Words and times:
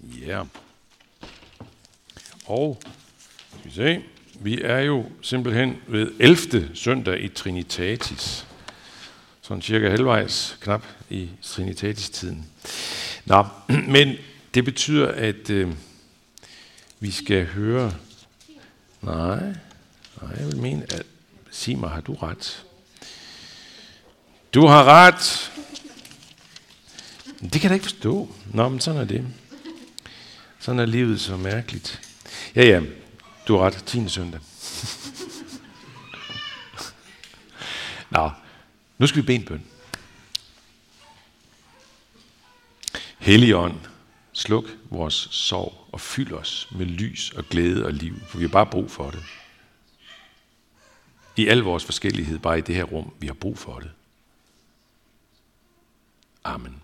Ja. 0.00 0.42
Og 2.46 2.82
skal 3.48 3.64
vi 3.64 3.70
se, 3.70 4.02
vi 4.40 4.62
er 4.62 4.78
jo 4.78 5.06
simpelthen 5.22 5.76
ved 5.86 6.12
11. 6.18 6.70
søndag 6.74 7.20
i 7.20 7.28
Trinitatis. 7.28 8.46
Sådan 9.42 9.62
cirka 9.62 9.90
halvvejs 9.90 10.58
knap 10.60 10.84
i 11.10 11.28
Trinitatis-tiden. 11.42 12.46
Nå, 13.24 13.46
men 13.94 14.16
det 14.54 14.64
betyder, 14.64 15.08
at 15.08 15.50
øh, 15.50 15.74
vi 17.00 17.10
skal 17.10 17.46
høre... 17.46 17.94
Nej, 19.02 19.40
nej, 20.22 20.30
jeg 20.38 20.46
vil 20.46 20.56
mene, 20.56 20.82
at 20.82 21.02
sig 21.50 21.78
mig, 21.78 21.90
har 21.90 22.00
du 22.00 22.14
ret? 22.14 22.64
Du 24.54 24.66
har 24.66 24.84
ret. 24.84 25.52
Det 27.40 27.52
kan 27.52 27.62
jeg 27.62 27.70
da 27.70 27.74
ikke 27.74 27.84
forstå. 27.84 28.28
Nå, 28.54 28.68
men 28.68 28.80
sådan 28.80 29.00
er 29.00 29.04
det. 29.04 29.26
Sådan 30.58 30.78
er 30.78 30.86
livet 30.86 31.20
så 31.20 31.36
mærkeligt. 31.36 32.00
Ja, 32.54 32.64
ja, 32.64 32.82
du 33.48 33.56
har 33.56 33.66
ret. 33.66 33.84
10. 33.86 34.08
søndag. 34.08 34.40
Nå, 38.10 38.30
nu 38.98 39.06
skal 39.06 39.22
vi 39.22 39.26
bede 39.26 39.36
en 39.36 39.44
bøn. 39.44 39.64
Helligånd, 43.18 43.80
sluk 44.32 44.64
vores 44.90 45.28
sorg 45.30 45.88
og 45.92 46.00
fyld 46.00 46.32
os 46.32 46.68
med 46.70 46.86
lys 46.86 47.30
og 47.30 47.44
glæde 47.44 47.84
og 47.84 47.92
liv, 47.92 48.20
for 48.28 48.38
vi 48.38 48.44
har 48.44 48.48
bare 48.48 48.66
brug 48.66 48.90
for 48.90 49.10
det. 49.10 49.22
I 51.36 51.48
al 51.48 51.58
vores 51.58 51.84
forskellighed, 51.84 52.38
bare 52.38 52.58
i 52.58 52.60
det 52.60 52.74
her 52.74 52.84
rum, 52.84 53.12
vi 53.18 53.26
har 53.26 53.34
brug 53.34 53.58
for 53.58 53.78
det. 53.80 53.90
Amen. 56.44 56.82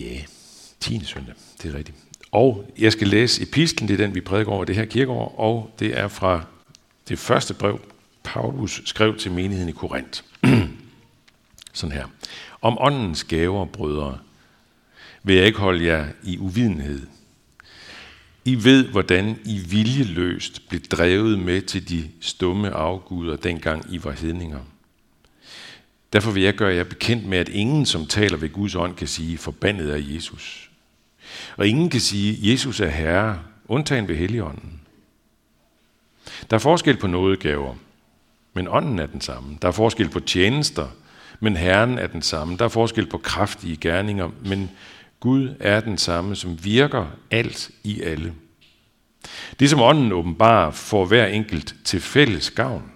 Ja, 0.00 0.04
yeah. 0.04 0.33
10. 0.84 1.04
søndag, 1.04 1.34
det 1.62 1.74
er 1.74 1.78
rigtigt. 1.78 1.98
Og 2.30 2.70
jeg 2.78 2.92
skal 2.92 3.08
læse 3.08 3.42
epistlen, 3.42 3.88
det 3.88 3.94
er 3.94 4.04
den, 4.06 4.14
vi 4.14 4.20
prædiker 4.20 4.52
over 4.52 4.64
det 4.64 4.74
her 4.74 4.84
kirkeår, 4.84 5.38
og 5.38 5.74
det 5.78 5.98
er 5.98 6.08
fra 6.08 6.44
det 7.08 7.18
første 7.18 7.54
brev, 7.54 7.80
Paulus 8.24 8.82
skrev 8.84 9.16
til 9.16 9.32
menigheden 9.32 9.68
i 9.68 9.72
Korinth. 9.72 10.22
Sådan 11.72 11.96
her. 11.96 12.06
Om 12.62 12.76
åndens 12.80 13.24
gaver, 13.24 13.64
brødre, 13.64 14.18
vil 15.22 15.36
jeg 15.36 15.46
ikke 15.46 15.58
holde 15.58 15.84
jer 15.84 16.06
i 16.22 16.38
uvidenhed. 16.38 17.06
I 18.44 18.64
ved, 18.64 18.88
hvordan 18.88 19.38
I 19.44 19.58
viljeløst 19.58 20.68
blev 20.68 20.80
drevet 20.80 21.38
med 21.38 21.62
til 21.62 21.88
de 21.88 22.10
stumme 22.20 22.70
afguder, 22.70 23.36
dengang 23.36 23.94
I 23.94 24.04
var 24.04 24.12
hedninger. 24.12 24.60
Derfor 26.12 26.30
vil 26.30 26.42
jeg 26.42 26.54
gøre 26.54 26.74
jer 26.74 26.84
bekendt 26.84 27.26
med, 27.26 27.38
at 27.38 27.48
ingen, 27.48 27.86
som 27.86 28.06
taler 28.06 28.36
ved 28.36 28.48
Guds 28.48 28.74
ånd, 28.74 28.94
kan 28.94 29.08
sige, 29.08 29.38
forbandet 29.38 29.92
er 29.92 30.14
Jesus. 30.14 30.70
Og 31.56 31.68
ingen 31.68 31.90
kan 31.90 32.00
sige, 32.00 32.52
Jesus 32.52 32.80
er 32.80 32.88
Herre, 32.88 33.38
undtagen 33.68 34.08
ved 34.08 34.16
Helligånden. 34.16 34.80
Der 36.50 36.56
er 36.56 36.60
forskel 36.60 36.96
på 36.96 37.06
nådegaver, 37.06 37.74
men 38.54 38.68
ånden 38.68 38.98
er 38.98 39.06
den 39.06 39.20
samme. 39.20 39.58
Der 39.62 39.68
er 39.68 39.72
forskel 39.72 40.08
på 40.08 40.20
tjenester, 40.20 40.88
men 41.40 41.56
Herren 41.56 41.98
er 41.98 42.06
den 42.06 42.22
samme. 42.22 42.56
Der 42.56 42.64
er 42.64 42.68
forskel 42.68 43.06
på 43.06 43.18
kraftige 43.18 43.76
gerninger, 43.76 44.30
men 44.44 44.70
Gud 45.20 45.54
er 45.60 45.80
den 45.80 45.98
samme, 45.98 46.36
som 46.36 46.64
virker 46.64 47.06
alt 47.30 47.70
i 47.82 48.02
alle. 48.02 48.34
Det 49.60 49.70
som 49.70 49.80
ånden 49.80 50.12
åbenbarer, 50.12 50.70
får 50.70 51.04
hver 51.04 51.26
enkelt 51.26 51.74
til 51.84 52.00
fælles 52.00 52.50
gavn. 52.50 52.93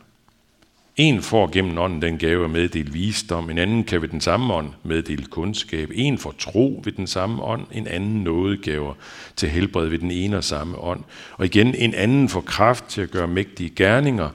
En 0.98 1.22
får 1.22 1.50
gennem 1.52 1.78
ånden 1.78 2.02
den 2.02 2.18
gave 2.18 2.44
at 2.44 2.50
meddele 2.50 2.92
visdom, 2.92 3.50
en 3.50 3.58
anden 3.58 3.84
kan 3.84 4.02
ved 4.02 4.08
den 4.08 4.20
samme 4.20 4.54
ånd 4.54 4.68
meddele 4.82 5.24
kundskab, 5.24 5.90
en 5.94 6.18
får 6.18 6.34
tro 6.38 6.82
ved 6.84 6.92
den 6.92 7.06
samme 7.06 7.42
ånd, 7.42 7.66
en 7.72 7.86
anden 7.86 8.24
nådegaver 8.24 8.94
til 9.36 9.48
helbred 9.48 9.88
ved 9.88 9.98
den 9.98 10.10
ene 10.10 10.36
og 10.36 10.44
samme 10.44 10.78
ånd, 10.78 11.04
og 11.32 11.44
igen 11.44 11.74
en 11.74 11.94
anden 11.94 12.28
får 12.28 12.40
kraft 12.40 12.84
til 12.88 13.00
at 13.00 13.10
gøre 13.10 13.28
mægtige 13.28 13.70
gerninger, 13.70 14.30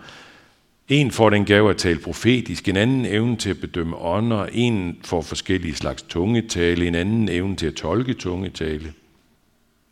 en 0.88 1.12
får 1.12 1.30
den 1.30 1.46
gave 1.46 1.70
at 1.70 1.78
tale 1.78 2.00
profetisk, 2.00 2.68
en 2.68 2.78
anden 2.78 3.06
evne 3.06 3.38
til 3.38 3.50
at 3.50 3.60
bedømme 3.60 3.98
ånder, 3.98 4.46
en 4.46 4.98
får 5.04 5.22
forskellige 5.22 5.76
slags 5.76 6.02
tungetale, 6.02 6.88
en 6.88 6.96
anden 6.96 7.30
evne 7.30 7.56
til 7.56 7.68
at 7.68 7.74
tolke 7.74 8.14
tungetale. 8.14 8.94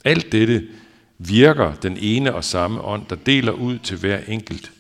Alt 0.05 0.31
dette 0.31 0.67
virker 1.17 1.73
den 1.73 1.97
ene 2.01 2.35
og 2.35 2.43
samme 2.43 2.81
ånd, 2.81 3.05
der 3.09 3.15
deler 3.15 3.51
ud 3.51 3.77
til 3.77 3.97
hver 3.97 4.19
enkelt, 4.27 4.71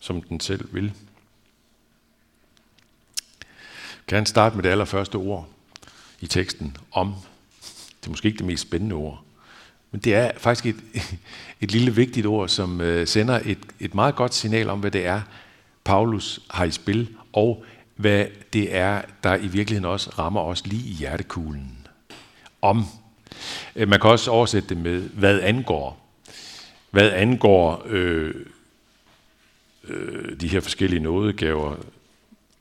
som 0.00 0.22
den 0.22 0.40
selv 0.40 0.68
vil. 0.72 0.92
Kan 4.10 4.26
starte 4.26 4.56
med 4.56 4.62
det 4.62 4.68
allerførste 4.68 5.16
ord 5.16 5.48
i 6.20 6.26
teksten, 6.26 6.76
om. 6.92 7.14
Det 8.00 8.06
er 8.06 8.10
måske 8.10 8.26
ikke 8.26 8.38
det 8.38 8.46
mest 8.46 8.62
spændende 8.62 8.94
ord. 8.94 9.22
Men 9.90 10.00
det 10.00 10.14
er 10.14 10.30
faktisk 10.36 10.66
et, 10.66 10.76
et 11.62 11.72
lille 11.72 11.94
vigtigt 11.94 12.26
ord, 12.26 12.48
som 12.48 12.80
øh, 12.80 13.06
sender 13.06 13.40
et, 13.44 13.58
et 13.80 13.94
meget 13.94 14.14
godt 14.16 14.34
signal 14.34 14.70
om, 14.70 14.80
hvad 14.80 14.90
det 14.90 15.06
er, 15.06 15.20
Paulus 15.84 16.40
har 16.50 16.64
i 16.64 16.70
spil, 16.70 17.08
og 17.32 17.64
hvad 17.96 18.26
det 18.52 18.76
er, 18.76 19.02
der 19.24 19.36
i 19.36 19.46
virkeligheden 19.46 19.84
også 19.84 20.10
rammer 20.18 20.40
os 20.40 20.66
lige 20.66 20.90
i 20.90 20.92
hjertekuglen. 20.92 21.86
Om. 22.62 22.84
Øh, 23.76 23.88
man 23.88 24.00
kan 24.00 24.10
også 24.10 24.30
oversætte 24.30 24.68
det 24.68 24.76
med, 24.76 25.00
hvad 25.08 25.40
angår. 25.40 26.06
Hvad 26.90 27.10
angår 27.10 27.82
øh, 27.86 28.34
øh, 29.84 30.40
de 30.40 30.48
her 30.48 30.60
forskellige 30.60 31.00
nådegaver, 31.00 31.76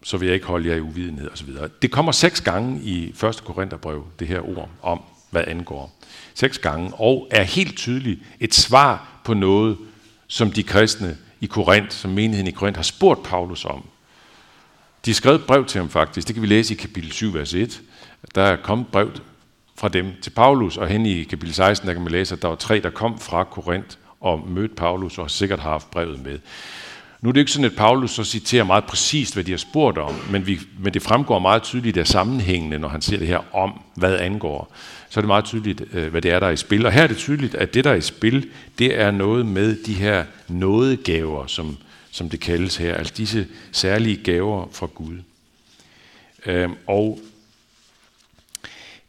så 0.03 0.17
vil 0.17 0.25
jeg 0.25 0.35
ikke 0.35 0.47
holde 0.47 0.69
jer 0.69 0.75
i 0.75 0.81
uvidenhed 0.81 1.31
osv. 1.31 1.49
Det 1.81 1.91
kommer 1.91 2.11
seks 2.11 2.41
gange 2.41 2.81
i 2.81 3.09
1. 3.09 3.41
Korintherbrev, 3.45 4.05
det 4.19 4.27
her 4.27 4.57
ord 4.57 4.69
om, 4.81 5.01
hvad 5.29 5.43
angår. 5.47 5.99
Seks 6.33 6.57
gange, 6.57 6.93
og 6.93 7.27
er 7.31 7.43
helt 7.43 7.77
tydeligt 7.77 8.19
et 8.39 8.53
svar 8.53 9.21
på 9.23 9.33
noget, 9.33 9.77
som 10.27 10.51
de 10.51 10.63
kristne 10.63 11.17
i 11.41 11.45
Korinth, 11.45 11.91
som 11.91 12.11
menigheden 12.11 12.47
i 12.47 12.51
Korinth, 12.51 12.77
har 12.77 12.83
spurgt 12.83 13.23
Paulus 13.23 13.65
om. 13.65 13.83
De 15.05 15.13
skrev 15.13 15.35
et 15.35 15.45
brev 15.45 15.65
til 15.65 15.79
ham 15.79 15.89
faktisk, 15.89 16.27
det 16.27 16.35
kan 16.35 16.41
vi 16.41 16.47
læse 16.47 16.73
i 16.73 16.77
kapitel 16.77 17.11
7, 17.11 17.33
vers 17.33 17.53
1. 17.53 17.81
Der 18.35 18.43
er 18.43 18.55
kommet 18.55 18.88
brev 18.88 19.11
fra 19.75 19.89
dem 19.89 20.13
til 20.21 20.29
Paulus, 20.29 20.77
og 20.77 20.88
hen 20.88 21.05
i 21.05 21.23
kapitel 21.23 21.53
16, 21.53 21.88
der 21.88 21.93
kan 21.93 22.01
man 22.01 22.11
læse, 22.11 22.35
at 22.35 22.41
der 22.41 22.47
var 22.47 22.55
tre, 22.55 22.79
der 22.79 22.89
kom 22.89 23.19
fra 23.19 23.43
Korinth 23.43 23.97
og 24.19 24.47
mødte 24.47 24.75
Paulus, 24.75 25.17
og 25.17 25.31
sikkert 25.31 25.59
har 25.59 25.69
haft 25.69 25.91
brevet 25.91 26.23
med. 26.23 26.39
Nu 27.22 27.30
er 27.30 27.34
det 27.34 27.40
ikke 27.40 27.52
sådan, 27.52 27.72
at 27.72 27.75
Paulus 27.75 28.12
så 28.12 28.24
citerer 28.24 28.63
meget 28.63 28.84
præcist, 28.84 29.34
hvad 29.34 29.44
de 29.44 29.52
har 29.52 29.57
spurgt 29.57 29.97
om, 29.97 30.16
men, 30.31 30.47
vi, 30.47 30.59
men 30.80 30.94
det 30.94 31.02
fremgår 31.02 31.40
meget 31.40 31.63
tydeligt 31.63 31.97
af 31.97 32.07
sammenhængende, 32.07 32.80
når 32.80 32.88
han 32.88 33.02
siger 33.02 33.19
det 33.19 33.28
her 33.28 33.56
om, 33.56 33.81
hvad 33.96 34.19
angår. 34.19 34.74
Så 35.09 35.19
er 35.19 35.22
det 35.22 35.28
meget 35.28 35.46
tydeligt, 35.46 35.84
øh, 35.94 36.12
hvad 36.12 36.22
det 36.22 36.31
er, 36.31 36.40
der 36.40 36.47
er 36.47 36.52
i 36.52 36.57
spil. 36.57 36.85
Og 36.85 36.91
her 36.91 37.03
er 37.03 37.07
det 37.07 37.18
tydeligt, 37.18 37.56
at 37.56 37.74
det, 37.74 37.84
der 37.84 37.91
er 37.91 37.96
i 37.96 38.02
spil, 38.02 38.50
det 38.80 39.00
er 39.00 39.12
noget 39.12 39.46
med 39.46 39.84
de 39.84 39.94
her 39.94 40.25
nådegaver, 40.47 41.47
som, 41.47 41.78
som 42.12 42.30
det 42.30 42.40
kaldes 42.40 42.78
her. 42.78 42.96
Altså 42.96 43.13
disse 43.18 43.47
særlige 43.72 44.24
gaver 44.24 44.68
fra 44.72 44.86
Gud. 44.86 45.18
Øhm, 46.46 46.75
og 46.88 47.19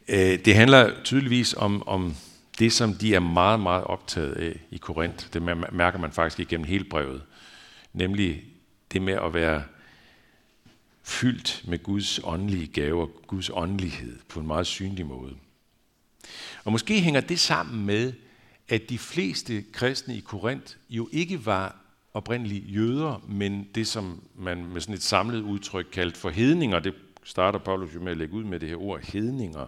øh, 0.07 0.39
det 0.45 0.55
handler 0.55 0.91
tydeligvis 1.03 1.53
om, 1.57 1.87
om 1.87 2.15
det, 2.59 2.73
som 2.73 2.93
de 2.93 3.15
er 3.15 3.19
meget, 3.19 3.59
meget 3.59 3.83
optaget 3.83 4.33
af 4.33 4.59
i 4.71 4.77
Korinth. 4.77 5.25
Det 5.33 5.41
mærker 5.71 5.99
man 5.99 6.11
faktisk 6.11 6.39
igennem 6.39 6.67
hele 6.67 6.83
brevet 6.83 7.21
nemlig 7.93 8.43
det 8.93 9.01
med 9.01 9.13
at 9.13 9.33
være 9.33 9.63
fyldt 11.03 11.63
med 11.67 11.83
Guds 11.83 12.19
åndelige 12.23 12.67
gaver, 12.67 13.07
Guds 13.27 13.49
åndelighed 13.53 14.19
på 14.29 14.39
en 14.39 14.47
meget 14.47 14.67
synlig 14.67 15.05
måde. 15.05 15.35
Og 16.63 16.71
måske 16.71 17.01
hænger 17.01 17.21
det 17.21 17.39
sammen 17.39 17.85
med, 17.85 18.13
at 18.69 18.89
de 18.89 18.97
fleste 18.97 19.65
kristne 19.73 20.17
i 20.17 20.19
Korinth 20.19 20.75
jo 20.89 21.09
ikke 21.11 21.45
var 21.45 21.75
oprindelige 22.13 22.61
jøder, 22.61 23.25
men 23.27 23.67
det, 23.75 23.87
som 23.87 24.23
man 24.35 24.65
med 24.65 24.81
sådan 24.81 24.95
et 24.95 25.03
samlet 25.03 25.41
udtryk 25.41 25.87
kaldt 25.91 26.17
for 26.17 26.29
hedninger, 26.29 26.79
det 26.79 26.93
starter 27.23 27.59
Paulus 27.59 27.95
jo 27.95 27.99
med 27.99 28.11
at 28.11 28.17
lægge 28.17 28.33
ud 28.33 28.43
med 28.43 28.59
det 28.59 28.69
her 28.69 28.81
ord, 28.81 29.01
hedninger. 29.01 29.67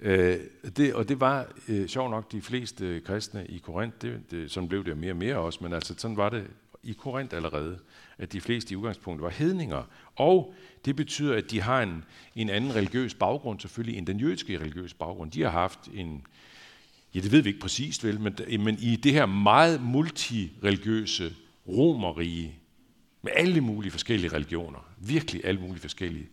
Øh, 0.00 0.38
det, 0.76 0.94
og 0.94 1.08
det 1.08 1.20
var 1.20 1.46
øh, 1.68 1.88
sjovt 1.88 2.10
nok 2.10 2.32
de 2.32 2.42
fleste 2.42 3.00
kristne 3.00 3.46
i 3.46 3.58
Korinth, 3.58 3.96
det, 4.02 4.20
det, 4.30 4.50
sådan 4.50 4.68
blev 4.68 4.84
det 4.84 4.98
mere 4.98 5.12
og 5.12 5.16
mere 5.16 5.36
også, 5.36 5.58
men 5.62 5.72
altså 5.72 5.94
sådan 5.98 6.16
var 6.16 6.28
det 6.28 6.46
i 6.82 6.92
Korinth 6.92 7.36
allerede, 7.36 7.78
at 8.18 8.32
de 8.32 8.40
fleste 8.40 8.72
i 8.72 8.76
udgangspunktet 8.76 9.24
var 9.24 9.30
hedninger. 9.30 9.82
Og 10.16 10.54
det 10.84 10.96
betyder, 10.96 11.36
at 11.36 11.50
de 11.50 11.60
har 11.60 11.82
en, 11.82 12.04
en 12.36 12.50
anden 12.50 12.74
religiøs 12.74 13.14
baggrund 13.14 13.60
selvfølgelig 13.60 13.98
end 13.98 14.06
den 14.06 14.20
jødiske 14.20 14.58
religiøse 14.58 14.96
baggrund. 14.96 15.30
De 15.30 15.42
har 15.42 15.50
haft 15.50 15.78
en, 15.94 16.26
ja 17.14 17.20
det 17.20 17.32
ved 17.32 17.42
vi 17.42 17.48
ikke 17.48 17.60
præcist 17.60 18.04
vel, 18.04 18.20
men, 18.20 18.36
men 18.64 18.78
i 18.78 18.96
det 18.96 19.12
her 19.12 19.26
meget 19.26 19.82
multireligiøse 19.82 21.34
romerige, 21.68 22.54
med 23.22 23.32
alle 23.36 23.60
mulige 23.60 23.90
forskellige 23.90 24.32
religioner, 24.32 24.92
virkelig 24.98 25.44
alle 25.44 25.60
mulige 25.60 25.80
forskellige, 25.80 26.28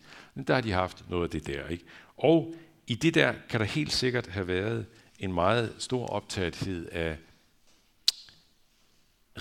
der 0.47 0.53
har 0.53 0.61
de 0.61 0.71
haft 0.71 1.09
noget 1.09 1.23
af 1.23 1.29
det 1.29 1.47
der. 1.47 1.67
Ikke? 1.67 1.83
Og 2.17 2.53
i 2.87 2.95
det 2.95 3.15
der 3.15 3.33
kan 3.49 3.59
der 3.59 3.65
helt 3.65 3.91
sikkert 3.91 4.27
have 4.27 4.47
været 4.47 4.85
en 5.19 5.33
meget 5.33 5.73
stor 5.77 6.07
optagethed 6.07 6.89
af 6.91 7.17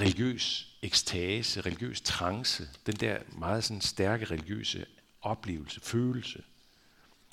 religiøs 0.01 0.77
ekstase, 0.83 1.61
religiøs 1.61 2.01
trance, 2.01 2.69
den 2.87 2.95
der 2.95 3.19
meget 3.39 3.65
sådan 3.65 3.81
stærke 3.81 4.25
religiøse 4.25 4.87
oplevelse, 5.23 5.81
følelse. 5.81 6.43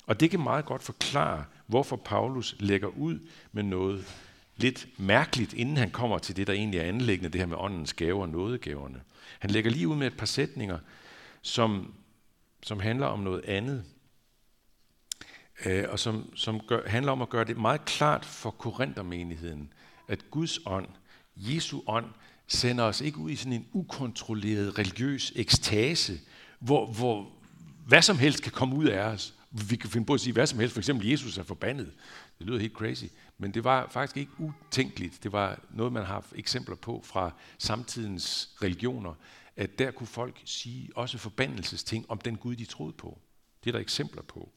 Og 0.06 0.20
det 0.20 0.30
kan 0.30 0.40
meget 0.40 0.64
godt 0.64 0.82
forklare, 0.82 1.44
hvorfor 1.66 1.96
Paulus 1.96 2.56
lægger 2.58 2.88
ud 2.88 3.18
med 3.52 3.62
noget 3.62 4.04
lidt 4.56 4.88
mærkeligt, 4.98 5.52
inden 5.52 5.76
han 5.76 5.90
kommer 5.90 6.18
til 6.18 6.36
det, 6.36 6.46
der 6.46 6.52
egentlig 6.52 6.80
er 6.80 6.84
anlæggende, 6.84 7.28
det 7.30 7.40
her 7.40 7.46
med 7.46 7.56
åndens 7.56 7.92
gaver 7.92 8.22
og 8.22 8.28
nådegaverne. 8.28 9.00
Han 9.38 9.50
lægger 9.50 9.70
lige 9.70 9.88
ud 9.88 9.96
med 9.96 10.06
et 10.06 10.16
par 10.16 10.26
sætninger, 10.26 10.78
som, 11.42 11.94
som 12.62 12.80
handler 12.80 13.06
om 13.06 13.18
noget 13.18 13.44
andet, 13.44 13.84
øh, 15.64 15.84
og 15.88 15.98
som, 15.98 16.36
som 16.36 16.60
gør, 16.60 16.88
handler 16.88 17.12
om 17.12 17.22
at 17.22 17.28
gøre 17.28 17.44
det 17.44 17.56
meget 17.56 17.84
klart 17.84 18.24
for 18.24 18.50
korintermenigheden, 18.50 19.72
at 20.08 20.30
Guds 20.30 20.58
ånd, 20.66 20.88
Jesu 21.36 21.80
ånd, 21.86 22.06
sender 22.46 22.84
os 22.84 23.00
ikke 23.00 23.18
ud 23.18 23.30
i 23.30 23.36
sådan 23.36 23.52
en 23.52 23.66
ukontrolleret 23.72 24.78
religiøs 24.78 25.32
ekstase, 25.36 26.20
hvor, 26.58 26.86
hvor 26.86 27.28
hvad 27.86 28.02
som 28.02 28.18
helst 28.18 28.42
kan 28.42 28.52
komme 28.52 28.74
ud 28.76 28.84
af 28.84 29.00
os. 29.00 29.34
Vi 29.50 29.76
kan 29.76 29.90
finde 29.90 30.06
på 30.06 30.14
at 30.14 30.20
sige 30.20 30.32
hvad 30.32 30.46
som 30.46 30.58
helst. 30.58 30.72
For 30.72 30.80
eksempel, 30.80 31.08
Jesus 31.08 31.38
er 31.38 31.42
forbandet. 31.42 31.92
Det 32.38 32.46
lyder 32.46 32.58
helt 32.58 32.72
crazy. 32.72 33.04
Men 33.38 33.54
det 33.54 33.64
var 33.64 33.88
faktisk 33.90 34.16
ikke 34.16 34.32
utænkeligt. 34.38 35.22
Det 35.22 35.32
var 35.32 35.60
noget, 35.70 35.92
man 35.92 36.04
har 36.04 36.14
haft 36.14 36.32
eksempler 36.36 36.76
på 36.76 37.02
fra 37.04 37.30
samtidens 37.58 38.50
religioner, 38.62 39.14
at 39.56 39.78
der 39.78 39.90
kunne 39.90 40.06
folk 40.06 40.42
sige 40.44 40.90
også 40.94 41.18
forbandelsesting 41.18 42.06
om 42.08 42.18
den 42.18 42.36
Gud, 42.36 42.56
de 42.56 42.64
troede 42.64 42.92
på. 42.92 43.18
Det 43.64 43.70
er 43.70 43.72
der 43.72 43.80
eksempler 43.80 44.22
på. 44.22 44.48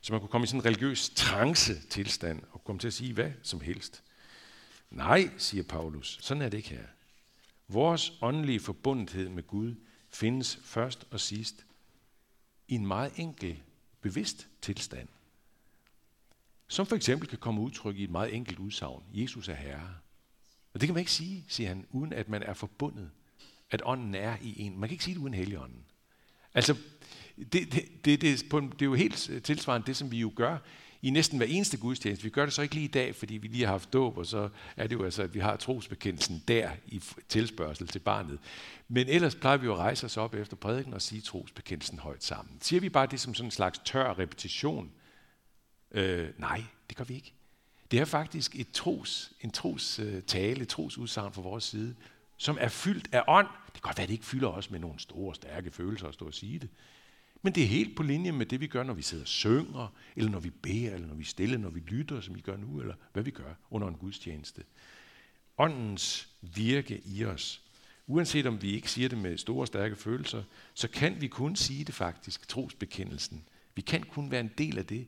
Så 0.00 0.12
man 0.12 0.20
kunne 0.20 0.28
komme 0.28 0.44
i 0.44 0.46
sådan 0.48 0.60
en 0.60 0.66
religiøs 0.66 1.08
trance-tilstand 1.08 2.42
og 2.52 2.64
komme 2.64 2.78
til 2.78 2.86
at 2.86 2.94
sige 2.94 3.12
hvad 3.12 3.30
som 3.42 3.60
helst. 3.60 4.02
Nej, 4.90 5.30
siger 5.38 5.62
Paulus, 5.62 6.18
sådan 6.20 6.42
er 6.42 6.48
det 6.48 6.56
ikke 6.56 6.68
her. 6.68 6.86
Vores 7.68 8.12
åndelige 8.22 8.60
forbundethed 8.60 9.28
med 9.28 9.42
Gud 9.42 9.74
findes 10.10 10.58
først 10.62 11.06
og 11.10 11.20
sidst 11.20 11.66
i 12.68 12.74
en 12.74 12.86
meget 12.86 13.12
enkel, 13.16 13.62
bevidst 14.00 14.48
tilstand. 14.62 15.08
Som 16.68 16.86
for 16.86 16.96
eksempel 16.96 17.28
kan 17.28 17.38
komme 17.38 17.60
udtryk 17.60 17.96
i 17.96 18.04
et 18.04 18.10
meget 18.10 18.34
enkelt 18.34 18.58
udsagn. 18.58 19.02
Jesus 19.14 19.48
er 19.48 19.54
Herre. 19.54 19.94
Og 20.74 20.80
det 20.80 20.86
kan 20.86 20.94
man 20.94 21.00
ikke 21.00 21.12
sige, 21.12 21.44
siger 21.48 21.68
han, 21.68 21.86
uden 21.90 22.12
at 22.12 22.28
man 22.28 22.42
er 22.42 22.54
forbundet. 22.54 23.10
At 23.70 23.82
ånden 23.84 24.14
er 24.14 24.36
i 24.42 24.62
en. 24.62 24.78
Man 24.78 24.88
kan 24.88 24.94
ikke 24.94 25.04
sige 25.04 25.14
det 25.14 25.20
uden 25.20 25.34
helligånden. 25.34 25.84
Altså, 26.54 26.76
det, 27.36 27.72
det, 27.72 28.04
det, 28.04 28.20
det, 28.20 28.44
på 28.50 28.58
en, 28.58 28.70
det 28.70 28.82
er 28.82 28.86
jo 28.86 28.94
helt 28.94 29.30
øh, 29.30 29.42
tilsvarende 29.42 29.86
det, 29.86 29.96
som 29.96 30.10
vi 30.10 30.18
jo 30.18 30.32
gør 30.36 30.58
i 31.06 31.10
næsten 31.10 31.38
hver 31.38 31.46
eneste 31.46 31.76
gudstjeneste. 31.76 32.24
Vi 32.24 32.30
gør 32.30 32.44
det 32.44 32.54
så 32.54 32.62
ikke 32.62 32.74
lige 32.74 32.84
i 32.84 32.88
dag, 32.88 33.14
fordi 33.14 33.36
vi 33.36 33.48
lige 33.48 33.64
har 33.64 33.72
haft 33.72 33.92
dåb, 33.92 34.18
og 34.18 34.26
så 34.26 34.48
er 34.76 34.86
det 34.86 34.96
jo 34.96 35.04
altså, 35.04 35.22
at 35.22 35.34
vi 35.34 35.40
har 35.40 35.56
trosbekendelsen 35.56 36.44
der 36.48 36.70
i 36.86 37.02
tilspørgsel 37.28 37.88
til 37.88 37.98
barnet. 37.98 38.38
Men 38.88 39.08
ellers 39.08 39.34
plejer 39.34 39.56
vi 39.56 39.66
jo 39.66 39.72
at 39.72 39.78
rejse 39.78 40.06
os 40.06 40.16
op 40.16 40.34
efter 40.34 40.56
prædiken 40.56 40.94
og 40.94 41.02
sige 41.02 41.20
trosbekendelsen 41.20 41.98
højt 41.98 42.24
sammen. 42.24 42.58
Siger 42.60 42.80
vi 42.80 42.88
bare 42.88 43.06
det 43.06 43.20
som 43.20 43.34
sådan 43.34 43.46
en 43.46 43.50
slags 43.50 43.80
tør 43.84 44.18
repetition? 44.18 44.90
Øh, 45.90 46.28
nej, 46.38 46.62
det 46.88 46.96
gør 46.96 47.04
vi 47.04 47.14
ikke. 47.14 47.32
Det 47.90 48.00
er 48.00 48.04
faktisk 48.04 48.56
et 48.56 48.72
tros, 48.72 49.32
en 49.40 49.50
tros 49.50 49.98
øh, 49.98 50.22
tale, 50.22 50.62
et 50.62 50.68
tros 50.68 50.98
udsagn 50.98 51.32
fra 51.32 51.42
vores 51.42 51.64
side, 51.64 51.94
som 52.36 52.58
er 52.60 52.68
fyldt 52.68 53.08
af 53.12 53.22
ånd. 53.28 53.46
Det 53.66 53.72
kan 53.72 53.82
godt 53.82 53.98
være, 53.98 54.02
at 54.02 54.08
det 54.08 54.14
ikke 54.14 54.26
fylder 54.26 54.48
os 54.48 54.70
med 54.70 54.80
nogle 54.80 55.00
store, 55.00 55.34
stærke 55.34 55.70
følelser 55.70 56.08
at 56.08 56.14
stå 56.14 56.26
og 56.26 56.34
sige 56.34 56.58
det. 56.58 56.68
Men 57.46 57.54
det 57.54 57.62
er 57.62 57.66
helt 57.66 57.96
på 57.96 58.02
linje 58.02 58.32
med 58.32 58.46
det, 58.46 58.60
vi 58.60 58.66
gør, 58.66 58.82
når 58.82 58.94
vi 58.94 59.02
sidder 59.02 59.24
og 59.24 59.28
synger, 59.28 59.94
eller 60.16 60.30
når 60.30 60.40
vi 60.40 60.50
beder, 60.50 60.94
eller 60.94 61.06
når 61.06 61.14
vi 61.14 61.24
stiller, 61.24 61.58
når 61.58 61.70
vi 61.70 61.80
lytter, 61.80 62.20
som 62.20 62.34
vi 62.34 62.40
gør 62.40 62.56
nu, 62.56 62.80
eller 62.80 62.94
hvad 63.12 63.22
vi 63.22 63.30
gør 63.30 63.54
under 63.70 63.88
en 63.88 63.94
gudstjeneste. 63.94 64.64
Åndens 65.58 66.28
virke 66.40 67.00
i 67.04 67.24
os. 67.24 67.62
Uanset 68.06 68.46
om 68.46 68.62
vi 68.62 68.70
ikke 68.70 68.90
siger 68.90 69.08
det 69.08 69.18
med 69.18 69.38
store, 69.38 69.66
stærke 69.66 69.96
følelser, 69.96 70.42
så 70.74 70.88
kan 70.88 71.20
vi 71.20 71.28
kun 71.28 71.56
sige 71.56 71.84
det 71.84 71.94
faktisk, 71.94 72.48
trosbekendelsen. 72.48 73.48
Vi 73.74 73.82
kan 73.82 74.02
kun 74.02 74.30
være 74.30 74.40
en 74.40 74.52
del 74.58 74.78
af 74.78 74.86
det 74.86 75.06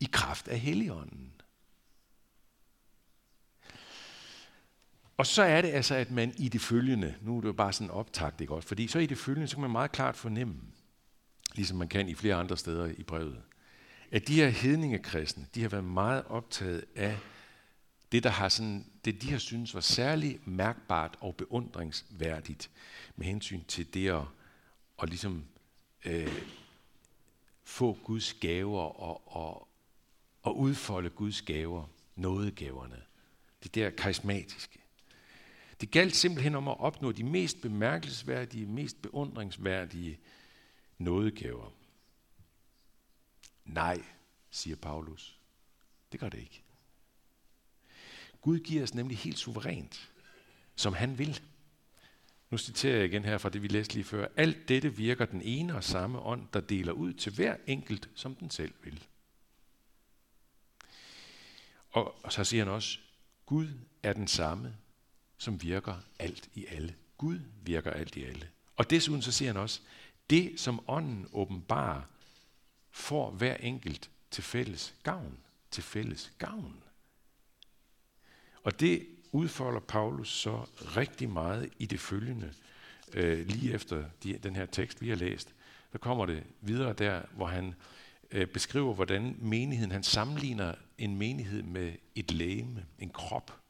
i 0.00 0.08
kraft 0.12 0.48
af 0.48 0.58
Helligånden. 0.58 1.32
Og 5.16 5.26
så 5.26 5.42
er 5.42 5.60
det 5.62 5.68
altså, 5.68 5.94
at 5.94 6.10
man 6.10 6.34
i 6.38 6.48
det 6.48 6.60
følgende, 6.60 7.14
nu 7.22 7.36
er 7.36 7.40
det 7.40 7.48
jo 7.48 7.52
bare 7.52 7.72
sådan 7.72 7.86
en 7.86 7.90
optakt, 7.90 8.40
ikke 8.40 8.54
også? 8.54 8.68
Fordi 8.68 8.86
så 8.86 8.98
i 8.98 9.06
det 9.06 9.18
følgende, 9.18 9.48
så 9.48 9.56
kan 9.56 9.60
man 9.60 9.70
meget 9.70 9.92
klart 9.92 10.16
fornemme, 10.16 10.60
ligesom 11.56 11.78
man 11.78 11.88
kan 11.88 12.08
i 12.08 12.14
flere 12.14 12.34
andre 12.34 12.56
steder 12.56 12.86
i 12.98 13.02
brevet, 13.02 13.42
at 14.10 14.28
de 14.28 14.34
her 14.34 14.48
hedningekristne, 14.48 15.46
de 15.54 15.62
har 15.62 15.68
været 15.68 15.84
meget 15.84 16.24
optaget 16.24 16.84
af 16.94 17.18
det, 18.12 18.22
der 18.22 18.30
har 18.30 18.48
sådan, 18.48 18.86
det 19.04 19.22
de 19.22 19.30
har 19.30 19.38
synes 19.38 19.74
var 19.74 19.80
særlig 19.80 20.40
mærkbart 20.44 21.16
og 21.20 21.36
beundringsværdigt 21.36 22.70
med 23.16 23.26
hensyn 23.26 23.64
til 23.68 23.94
det 23.94 24.10
at, 24.10 24.22
at 25.02 25.08
ligesom, 25.08 25.44
øh, 26.04 26.42
få 27.64 27.98
Guds 28.04 28.34
gaver 28.34 28.80
og, 28.80 29.36
og, 29.36 29.68
og 30.42 30.58
udfolde 30.58 31.10
Guds 31.10 31.42
gaver, 31.42 31.84
nådegaverne. 32.16 33.02
Det 33.62 33.74
der 33.74 33.90
karismatiske. 33.90 34.78
Det 35.80 35.90
galt 35.90 36.16
simpelthen 36.16 36.54
om 36.54 36.68
at 36.68 36.80
opnå 36.80 37.12
de 37.12 37.24
mest 37.24 37.60
bemærkelsesværdige, 37.60 38.66
mest 38.66 39.02
beundringsværdige 39.02 40.18
nådegaver. 40.98 41.72
Nej, 43.64 44.04
siger 44.50 44.76
Paulus. 44.76 45.38
Det 46.12 46.20
gør 46.20 46.28
det 46.28 46.38
ikke. 46.38 46.62
Gud 48.40 48.58
giver 48.58 48.82
os 48.82 48.94
nemlig 48.94 49.18
helt 49.18 49.38
suverænt, 49.38 50.10
som 50.76 50.94
han 50.94 51.18
vil. 51.18 51.40
Nu 52.50 52.58
citerer 52.58 52.96
jeg 52.96 53.04
igen 53.04 53.24
her 53.24 53.38
fra 53.38 53.48
det, 53.48 53.62
vi 53.62 53.68
læste 53.68 53.94
lige 53.94 54.04
før. 54.04 54.28
Alt 54.36 54.68
dette 54.68 54.96
virker 54.96 55.24
den 55.24 55.42
ene 55.42 55.74
og 55.74 55.84
samme 55.84 56.20
ånd, 56.20 56.48
der 56.52 56.60
deler 56.60 56.92
ud 56.92 57.12
til 57.12 57.34
hver 57.34 57.56
enkelt, 57.66 58.08
som 58.14 58.34
den 58.34 58.50
selv 58.50 58.74
vil. 58.82 59.04
Og, 61.90 62.24
og 62.24 62.32
så 62.32 62.44
siger 62.44 62.64
han 62.64 62.72
også, 62.72 62.98
Gud 63.46 63.68
er 64.02 64.12
den 64.12 64.28
samme, 64.28 64.76
som 65.38 65.62
virker 65.62 65.94
alt 66.18 66.48
i 66.54 66.66
alle. 66.66 66.94
Gud 67.18 67.40
virker 67.62 67.90
alt 67.90 68.16
i 68.16 68.24
alle. 68.24 68.50
Og 68.76 68.90
desuden 68.90 69.22
så 69.22 69.32
siger 69.32 69.52
han 69.52 69.60
også, 69.60 69.80
det 70.30 70.60
som 70.60 70.80
ånden 70.88 71.26
åbenbarer, 71.32 72.02
får 72.90 73.30
hver 73.30 73.56
enkelt 73.56 74.10
til 74.30 74.44
fælles 74.44 74.94
gavn. 75.02 75.38
Til 75.70 75.82
fælles 75.82 76.32
gavn. 76.38 76.82
Og 78.62 78.80
det 78.80 79.06
udfolder 79.32 79.80
Paulus 79.80 80.28
så 80.28 80.66
rigtig 80.80 81.30
meget 81.30 81.70
i 81.78 81.86
det 81.86 82.00
følgende, 82.00 82.54
øh, 83.12 83.46
lige 83.46 83.72
efter 83.72 84.04
de, 84.22 84.38
den 84.38 84.56
her 84.56 84.66
tekst, 84.66 85.02
vi 85.02 85.08
har 85.08 85.16
læst. 85.16 85.54
Så 85.92 85.98
kommer 85.98 86.26
det 86.26 86.44
videre 86.60 86.92
der, 86.92 87.22
hvor 87.32 87.46
han 87.46 87.74
øh, 88.30 88.46
beskriver, 88.46 88.94
hvordan 88.94 89.36
menigheden, 89.38 89.92
han 89.92 90.02
sammenligner 90.02 90.74
en 90.98 91.16
menighed 91.16 91.62
med 91.62 91.92
et 92.14 92.30
lægeme, 92.30 92.86
en 92.98 93.10
krop. 93.10 93.60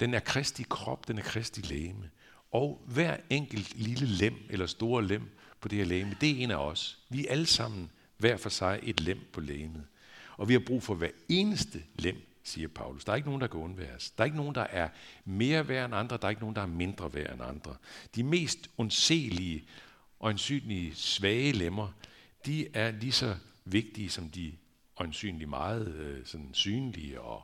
Den 0.00 0.14
er 0.14 0.20
Kristi 0.20 0.62
krop, 0.62 1.08
den 1.08 1.18
er 1.18 1.22
Kristi 1.22 1.60
lægeme. 1.60 2.10
Og 2.50 2.82
hver 2.86 3.16
enkelt 3.30 3.74
lille 3.74 4.06
lem 4.06 4.34
eller 4.50 4.66
store 4.66 5.06
lem 5.06 5.38
på 5.60 5.68
det 5.68 5.78
her 5.78 5.84
lægeme, 5.84 6.16
det 6.20 6.30
er 6.30 6.44
en 6.44 6.50
af 6.50 6.56
os. 6.56 6.98
Vi 7.08 7.26
er 7.26 7.32
alle 7.32 7.46
sammen 7.46 7.90
hver 8.16 8.36
for 8.36 8.48
sig 8.48 8.80
et 8.82 9.00
lem 9.00 9.20
på 9.32 9.40
lægemet. 9.40 9.84
Og 10.36 10.48
vi 10.48 10.52
har 10.52 10.62
brug 10.66 10.82
for 10.82 10.94
hver 10.94 11.10
eneste 11.28 11.82
lem, 11.94 12.16
siger 12.44 12.68
Paulus. 12.68 13.04
Der 13.04 13.12
er 13.12 13.16
ikke 13.16 13.28
nogen, 13.28 13.40
der 13.40 13.46
kan 13.46 13.60
undværes. 13.60 14.10
Der 14.10 14.22
er 14.22 14.24
ikke 14.24 14.36
nogen, 14.36 14.54
der 14.54 14.66
er 14.70 14.88
mere 15.24 15.68
værd 15.68 15.84
end 15.84 15.94
andre. 15.94 16.16
Der 16.16 16.24
er 16.24 16.30
ikke 16.30 16.42
nogen, 16.42 16.56
der 16.56 16.62
er 16.62 16.66
mindre 16.66 17.14
værd 17.14 17.32
end 17.32 17.42
andre. 17.42 17.76
De 18.14 18.22
mest 18.22 18.70
ondselige 18.78 19.64
og 20.20 20.30
ansynlige 20.30 20.94
svage 20.94 21.52
lemmer, 21.52 21.88
de 22.46 22.68
er 22.74 22.90
lige 22.90 23.12
så 23.12 23.36
vigtige 23.64 24.10
som 24.10 24.30
de 24.30 24.52
øjensynligt 24.96 25.50
meget 25.50 25.94
øh, 25.94 26.26
sådan 26.26 26.54
synlige 26.54 27.20
og 27.20 27.42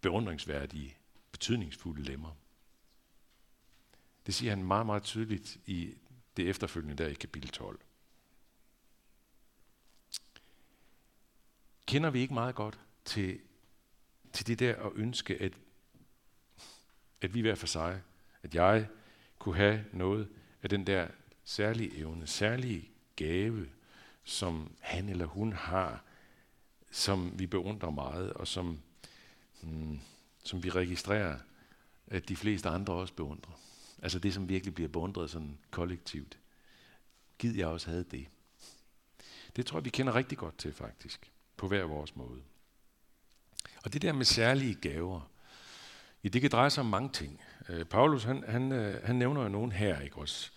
beundringsværdige 0.00 0.96
betydningsfulde 1.32 2.02
lemmer. 2.02 2.30
Det 4.26 4.34
siger 4.34 4.50
han 4.50 4.64
meget, 4.64 4.86
meget 4.86 5.02
tydeligt 5.02 5.58
i 5.66 5.94
det 6.36 6.48
efterfølgende 6.48 7.04
der 7.04 7.08
i 7.08 7.14
kapitel 7.14 7.50
12. 7.50 7.80
Kender 11.86 12.10
vi 12.10 12.20
ikke 12.20 12.34
meget 12.34 12.54
godt 12.54 12.80
til, 13.04 13.40
til 14.32 14.46
det 14.46 14.58
der 14.58 14.76
at 14.76 14.92
ønske, 14.94 15.42
at, 15.42 15.52
at 17.20 17.34
vi 17.34 17.40
hver 17.40 17.54
for 17.54 17.66
sig, 17.66 18.02
at 18.42 18.54
jeg 18.54 18.88
kunne 19.38 19.56
have 19.56 19.84
noget 19.92 20.28
af 20.62 20.68
den 20.68 20.86
der 20.86 21.08
særlige 21.44 21.96
evne, 21.98 22.26
særlige 22.26 22.90
gave, 23.16 23.68
som 24.24 24.72
han 24.80 25.08
eller 25.08 25.26
hun 25.26 25.52
har, 25.52 26.04
som 26.90 27.38
vi 27.38 27.46
beundrer 27.46 27.90
meget, 27.90 28.32
og 28.32 28.48
som, 28.48 28.80
hmm, 29.62 30.00
som 30.44 30.62
vi 30.62 30.70
registrerer, 30.70 31.38
at 32.06 32.28
de 32.28 32.36
fleste 32.36 32.68
andre 32.68 32.92
også 32.92 33.14
beundrer. 33.14 33.60
Altså 34.02 34.18
det, 34.18 34.34
som 34.34 34.48
virkelig 34.48 34.74
bliver 34.74 34.88
beundret 34.88 35.30
sådan 35.30 35.58
kollektivt. 35.70 36.38
Gid 37.38 37.56
jeg 37.56 37.66
også 37.66 37.90
havde 37.90 38.04
det. 38.10 38.26
Det 39.56 39.66
tror 39.66 39.78
jeg, 39.78 39.84
vi 39.84 39.90
kender 39.90 40.14
rigtig 40.14 40.38
godt 40.38 40.58
til 40.58 40.72
faktisk, 40.72 41.32
på 41.56 41.68
hver 41.68 41.84
vores 41.84 42.16
måde. 42.16 42.40
Og 43.84 43.92
det 43.92 44.02
der 44.02 44.12
med 44.12 44.24
særlige 44.24 44.74
gaver, 44.74 45.30
ja, 46.24 46.28
det 46.28 46.40
kan 46.40 46.50
dreje 46.50 46.70
sig 46.70 46.80
om 46.80 46.86
mange 46.86 47.08
ting. 47.12 47.40
Øh, 47.68 47.84
Paulus, 47.84 48.24
han, 48.24 48.44
han, 48.48 48.72
øh, 48.72 49.04
han 49.04 49.16
nævner 49.16 49.42
jo 49.42 49.48
nogen 49.48 49.72
her, 49.72 50.00
ikke 50.00 50.16
også? 50.16 50.50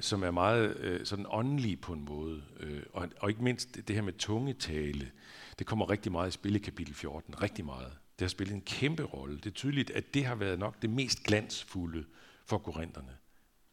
som 0.00 0.22
er 0.22 0.30
meget 0.30 0.76
øh, 0.76 1.06
sådan 1.06 1.26
åndelige 1.28 1.76
på 1.76 1.92
en 1.92 2.04
måde. 2.04 2.42
Øh, 2.60 2.82
og, 2.92 3.08
og 3.20 3.30
ikke 3.30 3.44
mindst 3.44 3.76
det 3.88 3.96
her 3.96 4.02
med 4.02 4.12
tungetale, 4.12 5.10
det 5.58 5.66
kommer 5.66 5.90
rigtig 5.90 6.12
meget 6.12 6.28
i 6.28 6.30
spil 6.30 6.56
i 6.56 6.58
kapitel 6.58 6.94
14. 6.94 7.42
Rigtig 7.42 7.64
meget. 7.64 7.92
Det 8.18 8.24
har 8.24 8.28
spillet 8.28 8.54
en 8.54 8.60
kæmpe 8.60 9.02
rolle. 9.02 9.36
Det 9.36 9.46
er 9.46 9.54
tydeligt, 9.54 9.90
at 9.90 10.14
det 10.14 10.24
har 10.24 10.34
været 10.34 10.58
nok 10.58 10.82
det 10.82 10.90
mest 10.90 11.22
glansfulde 11.22 12.04
for 12.46 12.58
korinterne. 12.58 13.16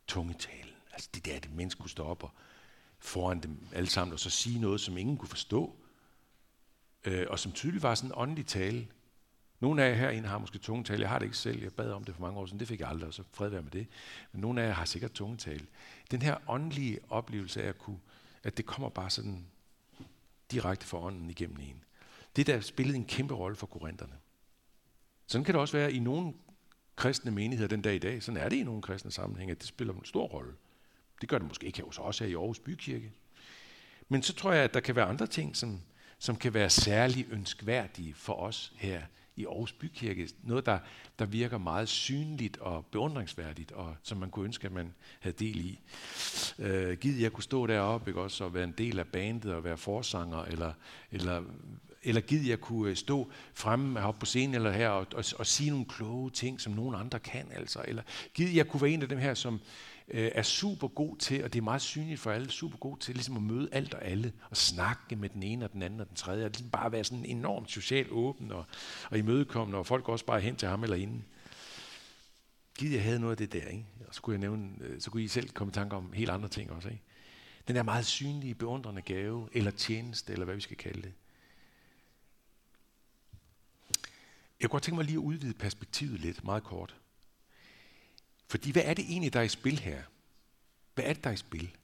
Tungetalen. 0.07 0.73
Altså 0.91 1.09
det 1.13 1.25
der, 1.25 1.35
at 1.35 1.45
et 1.45 1.55
menneske 1.55 1.79
kunne 1.79 1.89
stå 1.89 2.03
op 2.03 2.23
og 2.23 2.31
foran 2.99 3.39
dem 3.39 3.67
alle 3.73 3.89
sammen, 3.89 4.13
og 4.13 4.19
så 4.19 4.29
sige 4.29 4.59
noget, 4.59 4.81
som 4.81 4.97
ingen 4.97 5.17
kunne 5.17 5.29
forstå, 5.29 5.75
øh, 7.05 7.25
og 7.29 7.39
som 7.39 7.51
tydeligt 7.51 7.83
var 7.83 7.95
sådan 7.95 8.09
en 8.09 8.13
åndelig 8.17 8.45
tale. 8.45 8.87
Nogle 9.59 9.83
af 9.83 9.89
jer 9.89 9.95
herinde 9.95 10.27
har 10.27 10.37
måske 10.37 10.57
tungetale. 10.57 11.01
Jeg 11.01 11.09
har 11.09 11.19
det 11.19 11.25
ikke 11.25 11.37
selv. 11.37 11.63
Jeg 11.63 11.73
bad 11.73 11.91
om 11.91 12.03
det 12.03 12.15
for 12.15 12.21
mange 12.21 12.39
år 12.39 12.45
siden. 12.45 12.59
Det 12.59 12.67
fik 12.67 12.79
jeg 12.79 12.89
aldrig, 12.89 13.13
så 13.13 13.23
fred 13.31 13.49
være 13.49 13.61
med 13.61 13.71
det. 13.71 13.87
Men 14.31 14.41
nogle 14.41 14.61
af 14.61 14.67
jer 14.67 14.73
har 14.73 14.85
sikkert 14.85 15.11
tungetale. 15.11 15.65
Den 16.11 16.21
her 16.21 16.37
åndelige 16.47 16.99
oplevelse 17.09 17.63
af 17.63 17.67
at 17.67 17.77
kunne, 17.77 17.99
at 18.43 18.57
det 18.57 18.65
kommer 18.65 18.89
bare 18.89 19.09
sådan 19.09 19.45
direkte 20.51 20.85
for 20.85 20.99
ånden 20.99 21.29
igennem 21.29 21.59
en. 21.59 21.83
Det 22.35 22.47
der 22.47 22.59
spillede 22.59 22.97
en 22.97 23.05
kæmpe 23.05 23.33
rolle 23.33 23.55
for 23.55 23.67
korinterne. 23.67 24.13
Sådan 25.27 25.45
kan 25.45 25.53
det 25.53 25.61
også 25.61 25.77
være 25.77 25.93
i 25.93 25.99
nogle 25.99 26.33
kristne 26.95 27.31
menigheder 27.31 27.67
den 27.67 27.81
dag 27.81 27.95
i 27.95 27.99
dag. 27.99 28.23
Sådan 28.23 28.41
er 28.41 28.49
det 28.49 28.55
i 28.55 28.63
nogle 28.63 28.81
kristne 28.81 29.11
sammenhænge, 29.11 29.51
at 29.51 29.59
det 29.59 29.67
spiller 29.67 29.93
en 29.93 30.05
stor 30.05 30.27
rolle. 30.27 30.53
Det 31.21 31.29
gør 31.29 31.37
det 31.37 31.47
måske 31.47 31.65
ikke 31.67 31.81
hos 31.81 31.99
os 31.99 32.19
her 32.19 32.27
i 32.27 32.33
Aarhus 32.33 32.59
Bykirke. 32.59 33.11
Men 34.09 34.23
så 34.23 34.33
tror 34.33 34.53
jeg, 34.53 34.63
at 34.63 34.73
der 34.73 34.79
kan 34.79 34.95
være 34.95 35.05
andre 35.05 35.27
ting, 35.27 35.55
som, 35.55 35.81
som 36.19 36.35
kan 36.35 36.53
være 36.53 36.69
særlig 36.69 37.27
ønskværdige 37.31 38.13
for 38.13 38.33
os 38.33 38.73
her 38.75 39.01
i 39.35 39.45
Aarhus 39.45 39.73
Bykirke. 39.73 40.29
Noget, 40.43 40.65
der, 40.65 40.79
der 41.19 41.25
virker 41.25 41.57
meget 41.57 41.89
synligt 41.89 42.57
og 42.57 42.85
beundringsværdigt, 42.85 43.71
og 43.71 43.95
som 44.03 44.17
man 44.17 44.29
kunne 44.29 44.45
ønske, 44.45 44.65
at 44.65 44.71
man 44.71 44.93
havde 45.19 45.35
del 45.39 45.65
i. 45.65 45.79
Øh, 46.59 46.97
givet 46.97 47.21
jeg 47.21 47.31
kunne 47.31 47.43
stå 47.43 47.67
deroppe 47.67 48.09
ikke, 48.09 48.21
også, 48.21 48.43
og 48.43 48.53
være 48.53 48.63
en 48.63 48.75
del 48.77 48.99
af 48.99 49.07
bandet 49.07 49.53
og 49.53 49.63
være 49.63 49.77
forsanger, 49.77 50.43
eller, 50.43 50.73
eller, 51.11 51.43
eller 52.03 52.21
gid 52.21 52.47
jeg 52.47 52.61
kunne 52.61 52.89
øh, 52.89 52.95
stå 52.95 53.31
fremme 53.53 53.99
heroppe 53.99 54.19
på 54.19 54.25
scenen 54.25 54.55
eller 54.55 54.71
her 54.71 54.89
og, 54.89 55.07
og, 55.15 55.25
og 55.39 55.45
sige 55.47 55.69
nogle 55.69 55.85
kloge 55.85 56.31
ting, 56.31 56.61
som 56.61 56.73
nogen 56.73 56.95
andre 56.95 57.19
kan. 57.19 57.51
Altså. 57.55 57.85
Eller 57.87 58.03
gid 58.33 58.49
jeg 58.49 58.67
kunne 58.67 58.81
være 58.81 58.91
en 58.91 59.01
af 59.01 59.09
dem 59.09 59.17
her, 59.17 59.33
som 59.33 59.61
øh, 60.07 60.31
er 60.35 60.41
super 60.41 60.87
god 60.87 61.17
til, 61.17 61.43
og 61.43 61.53
det 61.53 61.59
er 61.59 61.63
meget 61.63 61.81
synligt 61.81 62.19
for 62.19 62.31
alle, 62.31 62.51
super 62.51 62.77
god 62.77 62.97
til 62.97 63.15
ligesom 63.15 63.35
at 63.35 63.43
møde 63.43 63.69
alt 63.71 63.93
og 63.93 64.05
alle, 64.05 64.33
og 64.49 64.57
snakke 64.57 65.15
med 65.15 65.29
den 65.29 65.43
ene 65.43 65.65
og 65.65 65.73
den 65.73 65.81
anden 65.81 65.99
og 65.99 66.07
den 66.07 66.15
tredje, 66.15 66.45
og 66.45 66.49
ligesom 66.49 66.69
bare 66.69 66.91
være 66.91 67.03
sådan 67.03 67.25
enormt 67.25 67.71
socialt 67.71 68.11
åben 68.11 68.51
og, 68.51 68.65
og 69.11 69.17
imødekommende, 69.17 69.77
og 69.79 69.85
folk 69.85 70.09
også 70.09 70.25
bare 70.25 70.39
hen 70.39 70.55
til 70.55 70.67
ham 70.67 70.83
eller 70.83 70.97
hende. 70.97 71.21
Gid 72.77 72.91
jeg 72.91 73.03
havde 73.03 73.19
noget 73.19 73.31
af 73.31 73.37
det 73.37 73.53
der, 73.53 73.67
ikke? 73.67 73.85
og 74.07 74.15
så 74.15 74.21
kunne, 74.21 74.33
jeg 74.33 74.39
nævne, 74.39 74.69
øh, 74.81 75.01
så 75.01 75.11
kunne 75.11 75.23
I 75.23 75.27
selv 75.27 75.49
komme 75.49 75.71
i 75.71 75.73
tanke 75.73 75.95
om 75.95 76.13
helt 76.13 76.29
andre 76.29 76.49
ting 76.49 76.71
også. 76.71 76.89
Ikke? 76.89 77.01
Den 77.67 77.75
der 77.75 77.83
meget 77.83 78.05
synlige, 78.05 78.55
beundrende 78.55 79.01
gave, 79.01 79.49
eller 79.51 79.71
tjeneste, 79.71 80.33
eller 80.33 80.45
hvad 80.45 80.55
vi 80.55 80.61
skal 80.61 80.77
kalde 80.77 81.01
det. 81.01 81.13
Jeg 84.63 84.69
kunne 84.69 84.75
godt 84.75 84.83
tænke 84.83 84.95
mig 84.95 85.05
lige 85.05 85.15
at 85.15 85.23
udvide 85.23 85.53
perspektivet 85.53 86.19
lidt, 86.19 86.43
meget 86.43 86.63
kort. 86.63 86.95
Fordi 88.47 88.71
hvad 88.71 88.81
er 88.85 88.93
det 88.93 89.05
egentlig, 89.05 89.33
der 89.33 89.39
er 89.39 89.43
i 89.43 89.49
spil 89.49 89.79
her? 89.79 90.03
Hvad 90.95 91.05
er 91.05 91.13
det, 91.13 91.23
der 91.23 91.29
er 91.29 91.33
i 91.33 91.37
spil? 91.37 91.75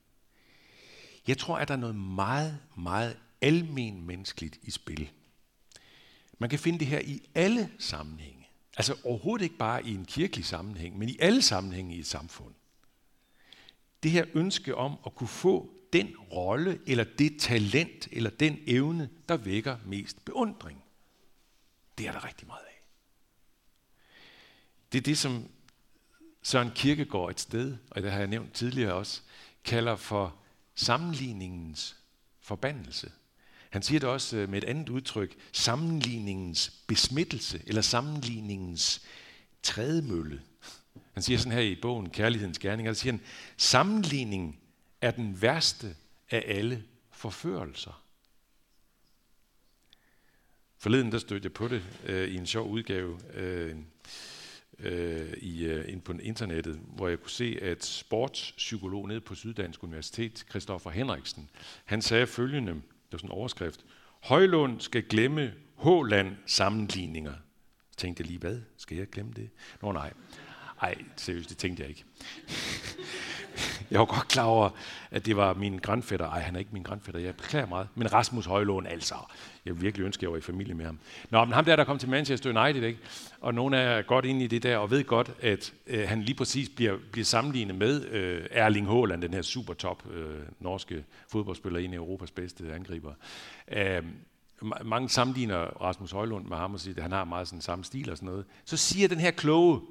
Jeg 1.28 1.38
tror, 1.38 1.58
at 1.58 1.68
der 1.68 1.74
er 1.74 1.78
noget 1.78 1.96
meget, 1.96 2.60
meget 2.78 3.18
almen 3.42 4.06
menneskeligt 4.06 4.60
i 4.62 4.72
spil. 4.72 5.10
Man 6.38 6.50
kan 6.50 6.60
finde 6.60 6.80
det 6.80 6.88
her 6.88 7.00
i 7.00 7.30
alle 7.36 7.72
sammenhænge. 7.80 8.48
Altså 8.78 8.96
overhovedet 9.04 9.44
ikke 9.44 9.58
bare 9.58 9.86
i 9.86 9.94
en 9.94 10.06
kirkelig 10.06 10.46
sammenhæng, 10.46 10.98
men 10.98 11.10
i 11.10 11.18
alle 11.20 11.42
sammenhænge 11.42 11.96
i 11.96 12.00
et 12.00 12.08
samfund. 12.08 12.54
Det 14.04 14.12
her 14.12 14.26
ønske 14.34 14.76
om 14.76 14.98
at 15.06 15.16
kunne 15.16 15.28
få 15.28 15.74
den 15.94 16.18
rolle, 16.18 16.80
eller 16.88 17.04
det 17.04 17.40
talent, 17.40 18.08
eller 18.12 18.30
den 18.30 18.60
evne, 18.68 19.10
der 19.30 19.38
vækker 19.38 19.78
mest 19.86 20.26
beundring. 20.26 20.84
Det 21.98 22.08
er 22.08 22.12
der 22.12 22.26
rigtig 22.26 22.48
meget 22.48 22.62
af. 22.62 22.69
Det 24.92 24.98
er 24.98 25.02
det, 25.02 25.18
som 25.18 25.50
Søren 26.44 26.72
Kirkegaard 26.76 27.30
et 27.30 27.40
sted, 27.40 27.78
og 27.92 28.02
det 28.02 28.12
har 28.12 28.20
jeg 28.20 28.28
nævnt 28.28 28.54
tidligere 28.54 28.94
også, 28.94 29.22
kalder 29.64 29.96
for 29.96 30.36
sammenligningens 30.76 31.96
forbandelse. 32.42 33.12
Han 33.70 33.82
siger 33.82 34.00
det 34.00 34.10
også 34.10 34.38
øh, 34.38 34.50
med 34.50 34.64
et 34.64 34.70
andet 34.70 34.90
udtryk, 34.90 35.36
sammenligningens 35.52 36.70
besmittelse, 36.88 37.62
eller 37.68 37.82
sammenligningens 37.82 39.06
trædemølle. 39.64 40.42
Han 41.14 41.24
siger 41.24 41.38
sådan 41.38 41.52
her 41.52 41.62
i 41.62 41.76
bogen 41.76 42.10
Kærlighedens 42.10 42.60
Gerning, 42.60 42.88
der 42.88 42.94
siger 42.94 43.14
han, 43.14 43.22
sammenligning 43.58 44.60
er 45.02 45.12
den 45.12 45.42
værste 45.42 45.96
af 46.30 46.44
alle 46.48 46.84
forførelser. 47.12 48.04
Forleden 50.78 51.12
der 51.12 51.20
stødte 51.20 51.46
jeg 51.46 51.54
på 51.54 51.68
det 51.68 51.84
øh, 52.06 52.30
i 52.30 52.36
en 52.36 52.48
sjov 52.48 52.70
udgave, 52.70 53.20
øh, 53.34 53.76
øh, 54.80 55.34
i, 55.38 55.66
øh, 55.66 55.94
ind 55.94 56.02
på 56.02 56.14
internettet, 56.14 56.80
hvor 56.96 57.08
jeg 57.08 57.20
kunne 57.20 57.30
se, 57.32 57.60
at 57.62 57.86
sportspsykolog 57.86 59.08
nede 59.08 59.22
på 59.22 59.36
Syddansk 59.36 59.84
Universitet, 59.84 60.46
Christoffer 60.50 60.90
Henriksen, 60.90 61.50
han 61.86 62.02
sagde 62.02 62.28
følgende, 62.28 62.72
det 62.74 62.82
var 63.12 63.18
sådan 63.18 63.28
en 63.28 63.32
overskrift, 63.32 63.86
Højlund 64.24 64.80
skal 64.80 65.04
glemme 65.04 65.54
Håland 65.76 66.36
sammenligninger. 66.46 67.34
Så 67.92 67.98
tænkte 67.98 68.22
jeg 68.22 68.28
lige, 68.28 68.40
hvad? 68.40 68.60
Skal 68.78 68.98
jeg 68.98 69.08
glemme 69.10 69.34
det? 69.36 69.50
Nå 69.82 69.92
nej. 69.92 70.14
Ej, 70.82 70.96
seriøst, 71.16 71.50
det 71.50 71.58
tænkte 71.58 71.82
jeg 71.82 71.90
ikke. 71.90 72.04
jeg 73.92 74.00
var 74.00 74.06
godt 74.06 74.28
klar 74.28 74.44
over, 74.44 74.70
at 75.12 75.26
det 75.26 75.38
var 75.38 75.54
min 75.54 75.78
grandfætter. 75.78 76.30
Ej, 76.30 76.40
han 76.40 76.56
er 76.56 76.60
ikke 76.60 76.72
min 76.74 76.84
grandfætter, 76.84 77.22
jeg 77.22 77.36
beklager 77.36 77.66
meget. 77.66 77.88
Men 77.96 78.14
Rasmus 78.14 78.46
Højlån, 78.46 78.88
altså. 78.88 79.16
Jeg 79.66 79.82
virkelig 79.82 80.06
ønsker, 80.06 80.20
at 80.20 80.24
jeg 80.24 80.32
var 80.32 80.38
i 80.38 80.42
familie 80.42 80.74
med 80.74 80.86
ham. 80.86 81.00
Nå, 81.30 81.46
men 81.46 81.54
ham 81.54 81.66
der, 81.66 81.76
der 81.76 81.84
kom 81.84 82.00
til 82.00 82.10
Manchester 82.10 82.64
United, 82.64 82.84
ikke? 82.84 83.00
og 83.42 83.54
nogen 83.54 83.74
er 83.74 84.02
godt 84.02 84.26
inde 84.26 84.46
i 84.46 84.48
det 84.48 84.64
der, 84.64 84.78
og 84.78 84.92
ved 84.92 85.04
godt, 85.04 85.32
at 85.42 85.74
øh, 85.88 86.08
han 86.08 86.22
lige 86.22 86.36
præcis 86.36 86.70
bliver, 86.70 86.98
bliver 87.12 87.26
sammenlignet 87.26 87.76
med 87.76 88.06
øh, 88.06 88.46
Erling 88.52 88.88
Haaland, 88.88 89.22
den 89.22 89.34
her 89.34 89.42
super 89.42 89.74
top 89.74 90.04
øh, 90.12 90.40
norske 90.60 91.04
fodboldspiller, 91.32 91.80
en 91.80 91.94
af 91.94 91.98
Europas 91.98 92.32
bedste 92.32 92.74
angriber. 92.74 93.14
Øh, 93.72 94.04
mange 94.86 95.10
sammenligner 95.10 95.58
Rasmus 95.58 96.12
Højlund 96.12 96.46
med 96.46 96.58
ham 96.58 96.74
og 96.74 96.80
siger, 96.80 96.96
at 96.96 97.02
han 97.02 97.12
har 97.12 97.24
meget 97.24 97.48
sådan 97.48 97.62
samme 97.62 97.86
stil 97.86 98.12
og 98.12 98.18
sådan 98.18 98.30
noget. 98.30 98.46
Så 98.66 98.78
siger 98.78 99.08
den 99.08 99.20
her 99.20 99.32
kloge 99.32 99.82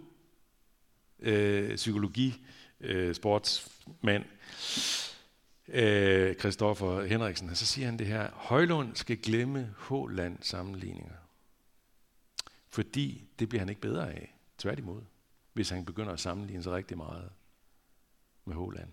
øh, 1.20 1.76
psykologi, 1.76 2.34
øh, 2.80 3.14
sportsmand, 3.14 4.24
øh, 5.68 6.34
Christoffer 6.34 7.04
Henriksen, 7.04 7.56
så 7.56 7.66
siger 7.66 7.86
han 7.86 7.98
det 7.98 8.06
her, 8.06 8.30
Højlund 8.32 8.96
skal 8.96 9.16
glemme 9.16 9.74
H-land 9.88 10.38
sammenligninger. 10.40 11.14
Fordi 12.68 13.24
det 13.38 13.48
bliver 13.48 13.60
han 13.60 13.68
ikke 13.68 13.80
bedre 13.80 14.12
af. 14.12 14.34
Tværtimod. 14.58 15.02
Hvis 15.52 15.70
han 15.70 15.84
begynder 15.84 16.12
at 16.12 16.20
sammenligne 16.20 16.62
sig 16.62 16.72
rigtig 16.72 16.96
meget 16.96 17.30
med 18.44 18.54
Håland. 18.54 18.88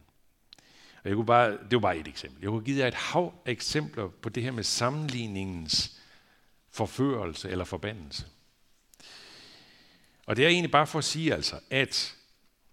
Og 1.04 1.10
jeg 1.10 1.16
kunne 1.16 1.26
bare, 1.26 1.52
det 1.52 1.72
var 1.72 1.80
bare 1.80 1.98
et 1.98 2.08
eksempel. 2.08 2.42
Jeg 2.42 2.50
kunne 2.50 2.66
give 2.66 2.80
jer 2.80 2.88
et 2.88 2.94
hav 2.94 3.34
af 3.46 3.52
eksempler 3.52 4.08
på 4.08 4.30
det 4.30 4.44
her 4.44 4.52
med 4.52 4.64
sammenligningens 4.64 6.02
forførelse 6.70 7.50
eller 7.50 7.66
forbandelse. 7.66 8.26
Og 10.26 10.36
det 10.36 10.46
er 10.46 10.50
egentlig 10.50 10.72
bare 10.72 10.88
for 10.88 11.00
at 11.00 11.06
sige 11.06 11.34
altså, 11.34 11.60
at 11.70 12.16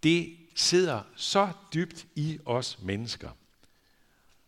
det 0.03 0.37
sidder 0.55 1.03
så 1.17 1.53
dybt 1.75 2.07
i 2.15 2.39
os 2.45 2.79
mennesker. 2.83 3.31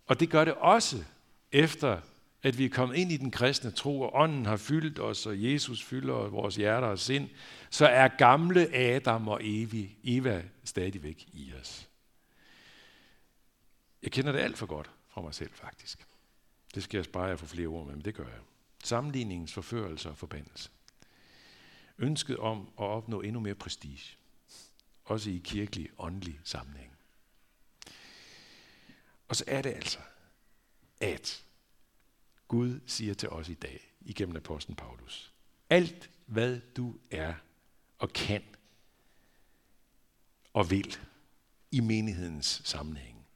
Og 0.07 0.21
det 0.21 0.31
gør 0.31 0.45
det 0.45 0.55
også 0.55 1.05
efter, 1.53 2.01
at 2.43 2.59
vi 2.59 2.65
er 2.65 2.69
kommet 2.69 2.97
ind 2.97 3.13
i 3.13 3.17
den 3.17 3.31
kristne 3.31 3.71
tro, 3.71 4.01
og 4.01 4.15
ånden 4.15 4.47
har 4.47 4.57
fyldt 4.57 4.99
os, 4.99 5.27
og 5.27 5.43
Jesus 5.43 5.83
fylder 5.83 6.15
vores 6.15 6.57
hjerter 6.57 6.89
og 6.89 6.99
sind, 6.99 7.29
så 7.71 7.87
er 7.87 8.09
gamle 8.09 8.75
Adam 8.75 9.29
og 9.29 9.41
Evi, 9.43 9.97
Eva 10.05 10.43
stadigvæk 10.65 11.27
i 11.33 11.53
os. 11.61 11.89
Jeg 14.03 14.13
kender 14.13 14.33
det 14.33 14.39
alt 14.39 14.59
for 14.59 14.67
godt 14.67 14.91
fra 15.09 15.21
mig 15.21 15.35
selv, 15.35 15.51
faktisk. 15.53 16.07
Det 16.75 16.83
skal 16.83 16.99
jeg 16.99 17.05
spare 17.05 17.25
jer 17.25 17.37
for 17.37 17.47
flere 17.47 17.67
ord 17.67 17.87
med, 17.87 17.95
men 17.95 18.05
det 18.05 18.15
gør 18.15 18.25
jeg. 18.25 18.41
Sammenligningens 18.85 19.53
forførelse 19.53 20.09
og 20.11 20.17
forbandelse. 20.17 20.71
Ønsket 21.99 22.37
om 22.37 22.69
at 22.79 22.85
opnå 22.85 23.21
endnu 23.21 23.41
mere 23.41 23.55
prestige. 23.55 24.17
Også 25.05 25.31
i 25.31 25.41
kirkelig, 25.45 25.91
åndelig 25.99 26.41
sammenhæng. 26.45 26.93
Og 29.29 29.37
så 29.37 29.45
er 29.47 29.63
det 29.63 29.71
altså, 29.71 29.99
at 31.01 31.45
Gud 32.49 32.81
siger 32.87 33.15
til 33.15 33.29
os 33.29 33.49
i 33.49 33.55
dag, 33.55 33.95
igennem 34.01 34.37
apostlen 34.37 34.77
Paulus, 34.77 35.33
alt 35.71 36.11
hvad 36.27 36.61
du 36.77 36.95
er 37.11 37.35
og 37.99 38.13
kan 38.13 38.43
og 40.53 40.71
vil 40.71 40.99
i 41.71 41.81
menighedens 41.81 42.63
sammenhæng, 42.65 43.27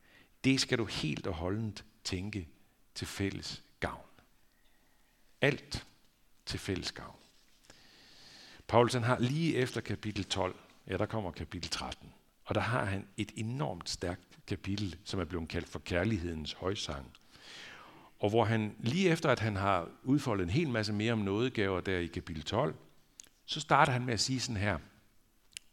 det 0.44 0.60
skal 0.60 0.78
du 0.78 0.84
helt 0.84 1.26
og 1.26 1.34
holdent 1.34 1.84
tænke 2.04 2.48
til 2.94 3.06
fælles 3.06 3.62
gavn. 3.80 4.06
Alt 5.40 5.86
til 6.46 6.58
fælles 6.58 6.92
gavn. 6.92 7.18
Paulus 8.66 8.92
har 8.92 9.18
lige 9.18 9.56
efter 9.56 9.80
kapitel 9.80 10.24
12, 10.24 10.60
ja 10.88 10.96
der 10.96 11.06
kommer 11.06 11.30
kapitel 11.30 11.70
13, 11.70 12.12
og 12.44 12.54
der 12.54 12.60
har 12.60 12.84
han 12.84 13.08
et 13.16 13.32
enormt 13.36 13.88
stærkt 13.88 14.38
kapitel, 14.46 14.96
som 15.04 15.20
er 15.20 15.24
blevet 15.24 15.48
kaldt 15.48 15.68
for 15.68 15.78
kærlighedens 15.78 16.52
højsang. 16.52 17.12
Og 18.18 18.30
hvor 18.30 18.44
han 18.44 18.76
lige 18.78 19.10
efter, 19.10 19.30
at 19.30 19.40
han 19.40 19.56
har 19.56 19.88
udfoldet 20.02 20.44
en 20.44 20.50
hel 20.50 20.68
masse 20.68 20.92
mere 20.92 21.12
om 21.12 21.18
nådegaver 21.18 21.80
der 21.80 21.98
i 21.98 22.06
kapitel 22.06 22.42
12, 22.42 22.74
så 23.44 23.60
starter 23.60 23.92
han 23.92 24.04
med 24.04 24.14
at 24.14 24.20
sige 24.20 24.40
sådan 24.40 24.60
her, 24.60 24.78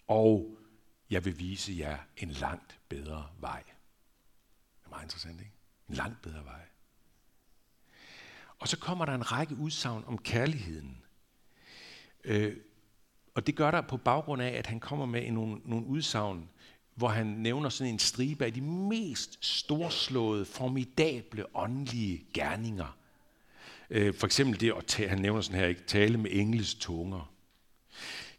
og 0.07 0.57
jeg 1.09 1.25
vil 1.25 1.39
vise 1.39 1.75
jer 1.77 1.97
en 2.17 2.29
langt 2.29 2.79
bedre 2.89 3.27
vej. 3.39 3.63
Det 4.79 4.85
er 4.85 4.89
meget 4.89 5.03
interessant, 5.03 5.39
ikke? 5.39 5.51
En 5.89 5.95
langt 5.95 6.21
bedre 6.21 6.45
vej. 6.45 6.61
Og 8.59 8.67
så 8.67 8.77
kommer 8.79 9.05
der 9.05 9.15
en 9.15 9.31
række 9.31 9.55
udsagn 9.55 10.03
om 10.07 10.17
kærligheden. 10.17 11.03
Øh, 12.23 12.57
og 13.35 13.47
det 13.47 13.55
gør 13.55 13.71
der 13.71 13.81
på 13.81 13.97
baggrund 13.97 14.41
af, 14.41 14.49
at 14.49 14.67
han 14.67 14.79
kommer 14.79 15.05
med 15.05 15.31
nogle, 15.31 15.61
nogle 15.65 15.85
udsagn, 15.85 16.49
hvor 16.95 17.07
han 17.07 17.25
nævner 17.25 17.69
sådan 17.69 17.93
en 17.93 17.99
stribe 17.99 18.45
af 18.45 18.53
de 18.53 18.61
mest 18.61 19.45
storslåede, 19.45 20.45
formidable 20.45 21.55
åndelige 21.55 22.25
gerninger. 22.33 22.97
Øh, 23.89 24.13
for 24.13 24.25
eksempel 24.25 24.59
det, 24.59 24.73
at 24.77 24.85
tale, 24.85 25.09
han 25.09 25.19
nævner 25.19 25.41
sådan 25.41 25.59
her, 25.59 25.67
ikke, 25.67 25.83
tale 25.83 26.17
med 26.17 26.31
engles 26.33 26.75
tunger. 26.75 27.31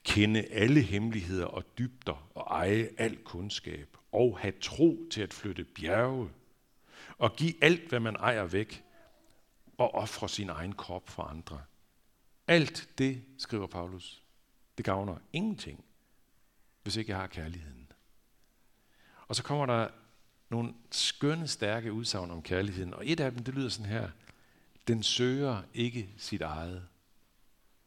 Kende 0.05 0.43
alle 0.43 0.81
hemmeligheder 0.81 1.47
og 1.47 1.79
dybder 1.79 2.29
og 2.35 2.47
eje 2.50 2.88
al 2.99 3.17
kundskab. 3.17 3.97
Og 4.12 4.38
have 4.38 4.55
tro 4.61 4.99
til 5.11 5.23
at 5.23 5.35
flytte 5.35 5.65
bjerge. 5.65 6.29
Og 7.19 7.37
give 7.37 7.55
alt, 7.65 7.88
hvad 7.88 8.00
man 8.00 8.17
ejer 8.17 8.45
væk. 8.45 8.85
Og 9.79 9.95
ofre 9.95 10.29
sin 10.29 10.49
egen 10.49 10.73
krop 10.73 11.09
for 11.09 11.23
andre. 11.23 11.61
Alt 12.47 12.88
det, 12.99 13.23
skriver 13.38 13.67
Paulus, 13.67 14.23
det 14.76 14.85
gavner 14.85 15.18
ingenting, 15.33 15.85
hvis 16.83 16.97
ikke 16.97 17.11
jeg 17.11 17.18
har 17.18 17.26
kærligheden. 17.26 17.92
Og 19.28 19.37
så 19.37 19.42
kommer 19.42 19.66
der 19.66 19.88
nogle 20.49 20.75
skønne, 20.90 21.49
stærke 21.49 21.92
udsagn 21.92 22.30
om 22.30 22.42
kærligheden, 22.42 22.95
og 22.95 23.09
et 23.09 23.21
af 23.21 23.33
dem, 23.33 23.45
det 23.45 23.54
lyder 23.54 23.68
sådan 23.68 23.90
her. 23.90 24.11
Den 24.88 25.02
søger 25.02 25.62
ikke 25.75 26.14
sit 26.16 26.42
eget. 26.42 26.88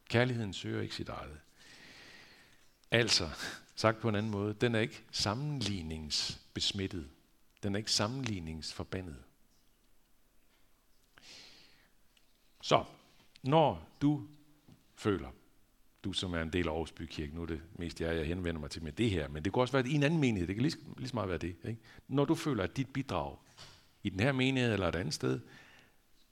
Kærligheden 0.08 0.52
søger 0.52 0.82
ikke 0.82 0.94
sit 0.94 1.08
eget. 1.08 1.40
Altså, 2.90 3.30
sagt 3.74 4.00
på 4.00 4.08
en 4.08 4.14
anden 4.14 4.32
måde, 4.32 4.54
den 4.54 4.74
er 4.74 4.80
ikke 4.80 5.04
sammenligningsbesmittet. 5.10 7.10
Den 7.62 7.74
er 7.74 7.78
ikke 7.78 7.92
sammenligningsforbandet. 7.92 9.16
Så, 12.62 12.84
når 13.42 13.88
du 14.00 14.28
føler, 14.94 15.30
du 16.04 16.12
som 16.12 16.34
er 16.34 16.42
en 16.42 16.52
del 16.52 16.68
af 16.68 16.72
Aarhus 16.72 16.92
Bykirke, 16.92 17.34
nu 17.34 17.42
er 17.42 17.46
det 17.46 17.60
mest 17.78 18.00
jeg, 18.00 18.16
jeg 18.16 18.26
henvender 18.26 18.60
mig 18.60 18.70
til 18.70 18.82
med 18.82 18.92
det 18.92 19.10
her, 19.10 19.28
men 19.28 19.44
det 19.44 19.52
kunne 19.52 19.62
også 19.62 19.72
være 19.72 19.88
i 19.88 19.94
en 19.94 20.02
anden 20.02 20.20
menighed, 20.20 20.46
det 20.46 20.56
kan 20.56 20.62
lige, 20.62 20.76
lige 20.96 21.08
så 21.08 21.14
meget 21.16 21.28
være 21.28 21.38
det. 21.38 21.56
Ikke? 21.64 21.80
Når 22.08 22.24
du 22.24 22.34
føler, 22.34 22.64
at 22.64 22.76
dit 22.76 22.88
bidrag 22.88 23.36
i 24.02 24.08
den 24.08 24.20
her 24.20 24.32
menighed 24.32 24.72
eller 24.72 24.88
et 24.88 24.96
andet 24.96 25.14
sted 25.14 25.40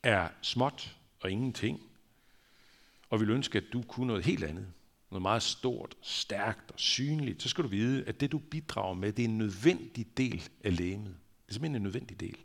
er 0.03 0.29
småt 0.43 0.97
og 1.21 1.31
ingenting, 1.31 1.81
og 3.11 3.21
vil 3.21 3.31
ønske, 3.31 3.59
at 3.59 3.65
du 3.73 3.83
kunne 3.83 4.07
noget 4.07 4.25
helt 4.25 4.45
andet, 4.45 4.67
noget 5.11 5.23
meget 5.23 5.43
stort, 5.43 5.95
stærkt 6.03 6.71
og 6.71 6.81
synligt, 6.81 7.43
så 7.43 7.49
skal 7.49 7.65
du 7.65 7.69
vide, 7.69 8.05
at 8.05 8.21
det 8.21 8.33
du 8.33 8.39
bidrager 8.39 8.95
med, 8.95 9.13
det 9.13 9.25
er 9.25 9.29
en 9.29 9.39
nødvendig 9.39 10.07
del 10.17 10.49
af 10.65 10.77
lægemet. 10.77 11.17
Det 11.43 11.49
er 11.49 11.53
simpelthen 11.53 11.77
en 11.77 11.83
nødvendig 11.83 12.21
del. 12.21 12.37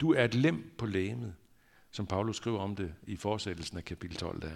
Du 0.00 0.12
er 0.12 0.24
et 0.24 0.34
lem 0.34 0.74
på 0.78 0.86
lægemet, 0.86 1.34
som 1.90 2.06
Paulus 2.06 2.36
skriver 2.36 2.58
om 2.58 2.76
det 2.76 2.94
i 3.06 3.16
fortsættelsen 3.16 3.78
af 3.78 3.84
kapitel 3.84 4.16
12 4.16 4.42
der. 4.42 4.50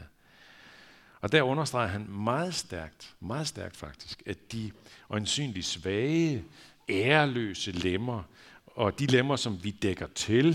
Og 1.20 1.32
der 1.32 1.42
understreger 1.42 1.88
han 1.88 2.10
meget 2.10 2.54
stærkt, 2.54 3.14
meget 3.20 3.48
stærkt 3.48 3.76
faktisk, 3.76 4.22
at 4.26 4.52
de 4.52 4.70
øjensynligt 5.10 5.66
svage, 5.66 6.44
æreløse 6.88 7.72
lemmer, 7.72 8.22
og 8.66 8.98
de 8.98 9.06
lemmer, 9.06 9.36
som 9.36 9.64
vi 9.64 9.70
dækker 9.70 10.06
til, 10.06 10.46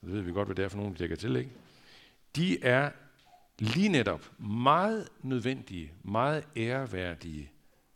det 0.00 0.12
ved 0.12 0.20
vi 0.20 0.32
godt, 0.32 0.48
hvad 0.48 0.56
det 0.56 0.64
er 0.64 0.68
for 0.68 0.76
nogen, 0.76 0.92
vi 0.92 0.98
dækker 0.98 1.16
til, 1.16 1.36
ikke? 1.36 1.50
de 2.36 2.62
er 2.62 2.90
lige 3.58 3.88
netop 3.88 4.32
meget 4.38 5.08
nødvendige, 5.22 5.92
meget 6.02 6.44
æreværdige 6.56 7.50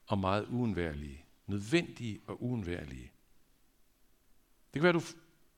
og 0.07 0.19
meget 0.19 0.47
uundværlige. 0.49 1.25
Nødvendige 1.47 2.21
og 2.27 2.43
uundværlige. 2.43 3.12
Det 4.75 4.81
kan 4.81 4.83
være, 4.83 4.97
at 4.97 5.03
du 5.03 5.07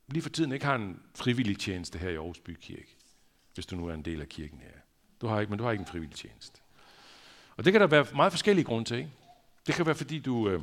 lige 0.08 0.22
for 0.22 0.30
tiden 0.30 0.52
ikke 0.52 0.64
har 0.64 0.74
en 0.74 1.02
frivillig 1.14 1.58
tjeneste 1.58 1.98
her 1.98 2.08
i 2.08 2.14
Aarhus 2.14 2.40
Bykirke, 2.40 2.96
hvis 3.54 3.66
du 3.66 3.76
nu 3.76 3.87
er 3.87 3.94
en 3.94 4.04
del 4.04 4.20
af 4.20 4.28
kirken 4.28 4.61
her. 4.61 4.81
Du 5.22 5.26
har 5.26 5.40
ikke, 5.40 5.50
men 5.50 5.58
du 5.58 5.64
har 5.64 5.70
ikke 5.70 5.82
en 5.82 5.87
frivillig 5.87 6.16
tjeneste. 6.16 6.61
Og 7.56 7.64
det 7.64 7.72
kan 7.72 7.80
der 7.80 7.87
være 7.87 8.06
meget 8.14 8.32
forskellige 8.32 8.64
grunde 8.64 8.88
til. 8.88 8.96
Ikke? 8.96 9.11
Det 9.66 9.74
kan 9.74 9.87
være, 9.87 9.94
fordi 9.94 10.18
du... 10.18 10.48
Øh, 10.48 10.61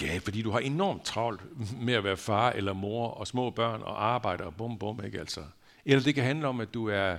ja, 0.00 0.18
fordi 0.18 0.42
du 0.42 0.50
har 0.50 0.58
enormt 0.58 1.04
travlt 1.04 1.40
med 1.80 1.94
at 1.94 2.04
være 2.04 2.16
far 2.16 2.50
eller 2.50 2.72
mor 2.72 3.08
og 3.08 3.26
små 3.26 3.50
børn 3.50 3.82
og 3.82 4.04
arbejde 4.04 4.44
og 4.44 4.54
bum 4.54 4.78
bum, 4.78 5.04
ikke 5.04 5.20
altså. 5.20 5.44
Eller 5.84 6.02
det 6.02 6.14
kan 6.14 6.24
handle 6.24 6.46
om, 6.46 6.60
at 6.60 6.74
du 6.74 6.88
er 6.88 7.18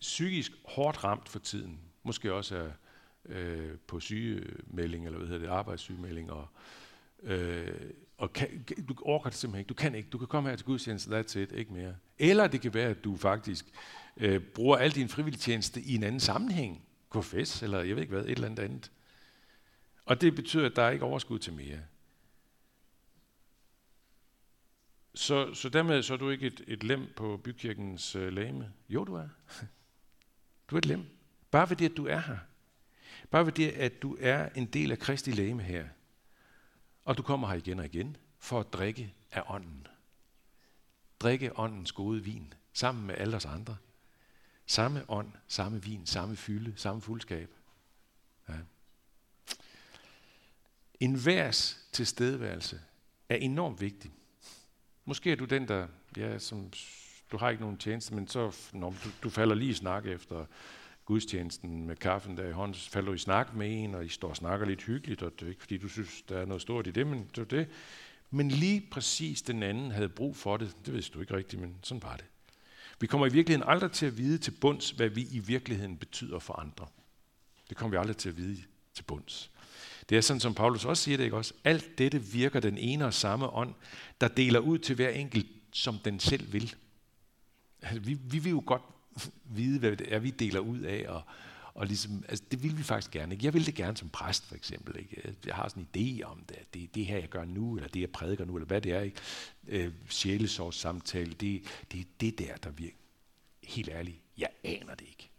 psykisk 0.00 0.52
hårdt 0.64 1.04
ramt 1.04 1.28
for 1.28 1.38
tiden. 1.38 1.78
Måske 2.02 2.32
også 2.32 2.56
er 2.56 2.68
øh, 3.26 3.70
på 3.86 4.00
sygemelding, 4.00 5.06
eller 5.06 5.18
hvad 5.18 5.28
hedder 5.28 5.46
det, 5.46 5.52
arbejdssygemelding, 5.52 6.32
og, 6.32 6.48
øh, 7.22 7.68
og 8.18 8.32
kan, 8.32 8.64
du 8.88 8.94
orker 9.02 9.30
det 9.30 9.38
simpelthen 9.38 9.60
ikke. 9.60 9.68
Du 9.68 9.74
kan 9.74 9.94
ikke. 9.94 10.08
Du 10.08 10.18
kan 10.18 10.26
komme 10.26 10.48
her 10.48 10.56
til 10.56 10.66
gudstjenesten, 10.66 11.14
that's 11.14 11.38
it, 11.38 11.52
ikke 11.52 11.72
mere. 11.72 11.94
Eller 12.18 12.46
det 12.46 12.60
kan 12.60 12.74
være, 12.74 12.88
at 12.88 13.04
du 13.04 13.16
faktisk 13.16 13.66
øh, 14.16 14.40
bruger 14.40 14.76
al 14.76 14.90
din 14.90 15.08
frivilligtjeneste 15.08 15.80
i 15.80 15.94
en 15.94 16.02
anden 16.02 16.20
sammenhæng. 16.20 16.84
KFS, 17.10 17.62
eller 17.62 17.82
jeg 17.82 17.96
ved 17.96 18.02
ikke 18.02 18.14
hvad, 18.14 18.24
et 18.24 18.30
eller 18.30 18.46
andet 18.46 18.62
andet. 18.62 18.92
Og 20.04 20.20
det 20.20 20.34
betyder, 20.34 20.66
at 20.66 20.76
der 20.76 20.82
er 20.82 20.90
ikke 20.90 21.04
overskud 21.04 21.38
til 21.38 21.52
mere. 21.52 21.80
Så, 25.14 25.54
så 25.54 25.68
dermed 25.68 26.02
så 26.02 26.14
er 26.14 26.18
du 26.18 26.30
ikke 26.30 26.46
et, 26.46 26.64
et 26.66 26.82
lem 26.82 27.12
på 27.16 27.36
bykirkens 27.44 28.16
øh, 28.16 28.32
lame. 28.32 28.72
Jo, 28.88 29.04
du 29.04 29.14
er. 29.14 29.28
Du 30.70 30.76
er 30.76 30.78
et 30.78 30.86
lem. 30.86 31.06
Bare 31.50 31.66
fordi, 31.66 31.84
at 31.84 31.96
du 31.96 32.06
er 32.06 32.20
her. 32.20 32.38
Bare 33.30 33.44
fordi, 33.44 33.64
at 33.64 34.02
du 34.02 34.16
er 34.20 34.48
en 34.54 34.66
del 34.66 34.92
af 34.92 34.98
Kristi 34.98 35.30
lame 35.30 35.62
her. 35.62 35.88
Og 37.04 37.16
du 37.16 37.22
kommer 37.22 37.48
her 37.48 37.54
igen 37.54 37.78
og 37.78 37.84
igen 37.84 38.16
for 38.38 38.60
at 38.60 38.72
drikke 38.72 39.14
af 39.32 39.42
ånden. 39.46 39.86
Drikke 41.20 41.58
åndens 41.58 41.92
gode 41.92 42.24
vin 42.24 42.54
sammen 42.72 43.06
med 43.06 43.14
alle 43.18 43.36
os 43.36 43.44
andre. 43.44 43.76
Samme 44.66 45.10
ånd, 45.10 45.32
samme 45.48 45.82
vin, 45.82 46.06
samme 46.06 46.36
fylde, 46.36 46.72
samme 46.76 47.02
fuldskab. 47.02 47.50
Ja. 48.48 48.54
En 51.00 51.26
værs 51.26 51.86
tilstedeværelse 51.92 52.80
er 53.28 53.36
enormt 53.36 53.80
vigtig. 53.80 54.12
Måske 55.04 55.32
er 55.32 55.36
du 55.36 55.44
den, 55.44 55.68
der, 55.68 55.86
ja, 56.16 56.38
som, 56.38 56.72
du 57.32 57.36
har 57.36 57.50
ikke 57.50 57.62
nogen 57.62 57.78
tjeneste, 57.78 58.14
men 58.14 58.28
så, 58.28 58.56
når 58.72 58.90
du, 58.90 59.08
du 59.22 59.30
falder 59.30 59.54
lige 59.54 59.70
i 59.70 59.74
snak 59.74 60.06
efter 60.06 60.46
gudstjenesten 61.04 61.86
med 61.86 61.96
kaffen 61.96 62.36
der 62.36 62.48
i 62.48 62.52
hånden, 62.52 62.74
så 62.74 62.90
falder 62.90 63.08
du 63.08 63.14
i 63.14 63.18
snak 63.18 63.54
med 63.54 63.82
en, 63.82 63.94
og 63.94 64.04
I 64.04 64.08
står 64.08 64.28
og 64.28 64.36
snakker 64.36 64.66
lidt 64.66 64.82
hyggeligt, 64.82 65.22
og 65.22 65.32
det 65.32 65.42
er 65.42 65.48
ikke 65.48 65.60
fordi, 65.60 65.78
du 65.78 65.88
synes, 65.88 66.22
der 66.22 66.38
er 66.38 66.44
noget 66.44 66.62
stort 66.62 66.86
i 66.86 66.90
det, 66.90 67.06
men 67.06 67.30
det 67.34 67.38
er 67.38 67.44
det. 67.44 67.68
Men 68.30 68.48
lige 68.48 68.88
præcis 68.90 69.42
den 69.42 69.62
anden 69.62 69.90
havde 69.90 70.08
brug 70.08 70.36
for 70.36 70.56
det, 70.56 70.76
det 70.86 70.94
vidste 70.94 71.14
du 71.14 71.20
ikke 71.20 71.36
rigtigt, 71.36 71.62
men 71.62 71.76
sådan 71.82 72.02
var 72.02 72.16
det. 72.16 72.26
Vi 73.04 73.08
kommer 73.08 73.26
i 73.26 73.32
virkeligheden 73.32 73.70
aldrig 73.70 73.92
til 73.92 74.06
at 74.06 74.18
vide 74.18 74.38
til 74.38 74.50
bunds, 74.50 74.90
hvad 74.90 75.08
vi 75.08 75.26
i 75.30 75.38
virkeligheden 75.38 75.96
betyder 75.96 76.38
for 76.38 76.60
andre. 76.60 76.86
Det 77.68 77.76
kommer 77.76 77.90
vi 77.90 78.00
aldrig 78.00 78.16
til 78.16 78.28
at 78.28 78.36
vide 78.36 78.62
til 78.94 79.02
bunds. 79.02 79.50
Det 80.08 80.16
er 80.16 80.20
sådan, 80.20 80.40
som 80.40 80.54
Paulus 80.54 80.84
også 80.84 81.02
siger 81.02 81.16
det, 81.16 81.24
ikke 81.24 81.36
også? 81.36 81.54
Alt 81.64 81.98
dette 81.98 82.22
virker 82.22 82.60
den 82.60 82.78
ene 82.78 83.04
og 83.04 83.14
samme 83.14 83.46
ånd, 83.46 83.74
der 84.20 84.28
deler 84.28 84.58
ud 84.58 84.78
til 84.78 84.94
hver 84.94 85.08
enkelt, 85.08 85.46
som 85.72 85.98
den 85.98 86.20
selv 86.20 86.52
vil. 86.52 86.74
Altså, 87.82 88.00
vi, 88.00 88.14
vi 88.14 88.38
vil 88.38 88.50
jo 88.50 88.62
godt 88.66 88.82
vide, 89.44 89.78
hvad 89.78 89.96
det 89.96 90.14
er, 90.14 90.18
vi 90.18 90.30
deler 90.30 90.60
ud 90.60 90.80
af, 90.80 91.04
og, 91.08 91.22
og 91.74 91.86
ligesom, 91.86 92.24
altså, 92.28 92.44
det 92.50 92.62
vil 92.62 92.78
vi 92.78 92.82
faktisk 92.82 93.10
gerne. 93.10 93.34
Ikke? 93.34 93.44
Jeg 93.44 93.54
vil 93.54 93.66
det 93.66 93.74
gerne 93.74 93.96
som 93.96 94.08
præst, 94.08 94.44
for 94.44 94.54
eksempel. 94.54 94.98
Ikke? 94.98 95.36
Jeg 95.46 95.54
har 95.54 95.68
sådan 95.68 95.88
en 95.94 96.20
idé 96.20 96.22
om 96.22 96.44
det, 96.44 96.74
det, 96.74 96.94
det 96.94 97.06
her, 97.06 97.18
jeg 97.18 97.28
gør 97.28 97.44
nu, 97.44 97.76
eller 97.76 97.88
det, 97.88 98.00
jeg 98.00 98.10
prædiker 98.10 98.44
nu, 98.44 98.56
eller 98.56 98.66
hvad 98.66 98.80
det 98.80 98.92
er. 98.92 99.00
Ikke? 99.00 99.20
Øh, 99.66 99.92
sjælesårs 100.08 100.76
samtale, 100.76 101.32
det, 101.32 101.62
det 101.92 102.00
er 102.00 102.04
det 102.20 102.38
der, 102.38 102.56
der 102.56 102.70
virker. 102.70 102.96
Helt 103.62 103.88
ærligt, 103.88 104.20
jeg 104.38 104.50
aner 104.64 104.94
det 104.94 105.06
ikke. 105.06 105.30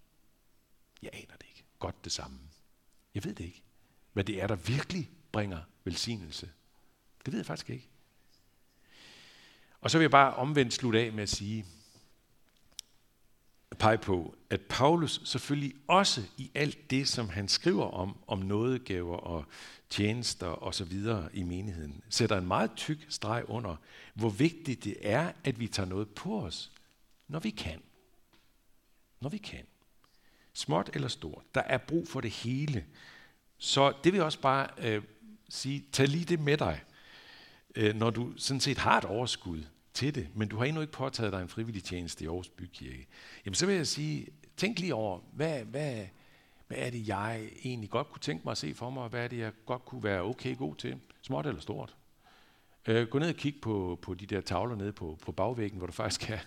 Jeg 1.01 1.09
aner 1.13 1.35
det 1.37 1.45
ikke. 1.49 1.63
Godt 1.79 2.03
det 2.03 2.11
samme. 2.11 2.39
Jeg 3.15 3.23
ved 3.23 3.33
det 3.33 3.43
ikke. 3.43 3.61
Hvad 4.13 4.23
det 4.23 4.41
er, 4.41 4.47
der 4.47 4.55
virkelig 4.55 5.09
bringer 5.31 5.61
velsignelse. 5.83 6.49
Det 7.25 7.33
ved 7.33 7.39
jeg 7.39 7.45
faktisk 7.45 7.69
ikke. 7.69 7.89
Og 9.81 9.91
så 9.91 9.97
vil 9.97 10.03
jeg 10.03 10.11
bare 10.11 10.33
omvendt 10.33 10.73
slutte 10.73 10.99
af 10.99 11.13
med 11.13 11.23
at 11.23 11.29
sige, 11.29 11.65
pege 13.85 13.97
på, 13.97 14.35
at 14.49 14.61
Paulus 14.61 15.21
selvfølgelig 15.23 15.73
også 15.87 16.21
i 16.37 16.51
alt 16.55 16.89
det, 16.89 17.07
som 17.07 17.29
han 17.29 17.47
skriver 17.47 17.85
om, 17.85 18.17
om 18.27 18.39
nådegaver 18.39 19.17
og 19.17 19.45
tjenester 19.89 20.47
og 20.47 20.75
så 20.75 20.85
videre 20.85 21.29
i 21.33 21.43
menigheden, 21.43 22.03
sætter 22.09 22.37
en 22.37 22.47
meget 22.47 22.71
tyk 22.75 23.05
streg 23.09 23.43
under, 23.47 23.75
hvor 24.13 24.29
vigtigt 24.29 24.83
det 24.83 24.97
er, 25.01 25.31
at 25.43 25.59
vi 25.59 25.67
tager 25.67 25.89
noget 25.89 26.09
på 26.09 26.41
os, 26.41 26.71
når 27.27 27.39
vi 27.39 27.49
kan. 27.49 27.81
Når 29.21 29.29
vi 29.29 29.37
kan. 29.37 29.65
Småt 30.53 30.89
eller 30.93 31.07
stort. 31.07 31.43
Der 31.55 31.61
er 31.61 31.77
brug 31.77 32.07
for 32.07 32.21
det 32.21 32.31
hele. 32.31 32.85
Så 33.57 33.93
det 34.03 34.13
vil 34.13 34.21
også 34.21 34.39
bare 34.39 34.67
øh, 34.77 35.03
sige, 35.49 35.85
tag 35.91 36.07
lige 36.07 36.25
det 36.25 36.39
med 36.39 36.57
dig. 36.57 36.83
øh, 37.75 37.95
når 37.95 38.09
du 38.09 38.33
sådan 38.37 38.61
set 38.61 38.77
har 38.77 38.97
et 38.97 39.05
overskud 39.05 39.63
til 39.95 40.15
det, 40.15 40.27
men 40.33 40.47
du 40.47 40.57
har 40.57 40.65
endnu 40.65 40.81
ikke 40.81 40.93
påtaget 40.93 41.33
dig 41.33 41.41
en 41.41 41.49
frivillig 41.49 41.83
tjeneste 41.83 42.23
i 42.23 42.27
Aarhus 42.27 42.49
Bykirke, 42.49 43.07
jamen 43.45 43.55
så 43.55 43.65
vil 43.65 43.75
jeg 43.75 43.87
sige, 43.87 44.27
tænk 44.57 44.79
lige 44.79 44.95
over, 44.95 45.19
hvad, 45.33 45.63
hvad, 45.63 46.05
hvad 46.67 46.77
er 46.77 46.89
det, 46.89 47.07
jeg 47.07 47.49
egentlig 47.63 47.89
godt 47.89 48.09
kunne 48.09 48.19
tænke 48.19 48.41
mig 48.45 48.51
at 48.51 48.57
se 48.57 48.73
for 48.73 48.89
mig, 48.89 49.03
og 49.03 49.09
hvad 49.09 49.23
er 49.23 49.27
det, 49.27 49.37
jeg 49.37 49.51
godt 49.65 49.85
kunne 49.85 50.03
være 50.03 50.21
okay 50.21 50.57
god 50.57 50.75
til, 50.75 50.99
småt 51.21 51.45
eller 51.45 51.61
stort. 51.61 51.95
Øh, 52.87 53.07
gå 53.07 53.19
ned 53.19 53.29
og 53.29 53.35
kig 53.35 53.61
på, 53.61 53.99
på 54.01 54.13
de 54.13 54.25
der 54.25 54.41
tavler 54.41 54.75
nede 54.75 54.93
på, 54.93 55.19
på 55.21 55.31
bagvæggen, 55.31 55.77
hvor 55.77 55.87
der 55.87 55.93
faktisk 55.93 56.29
er 56.29 56.39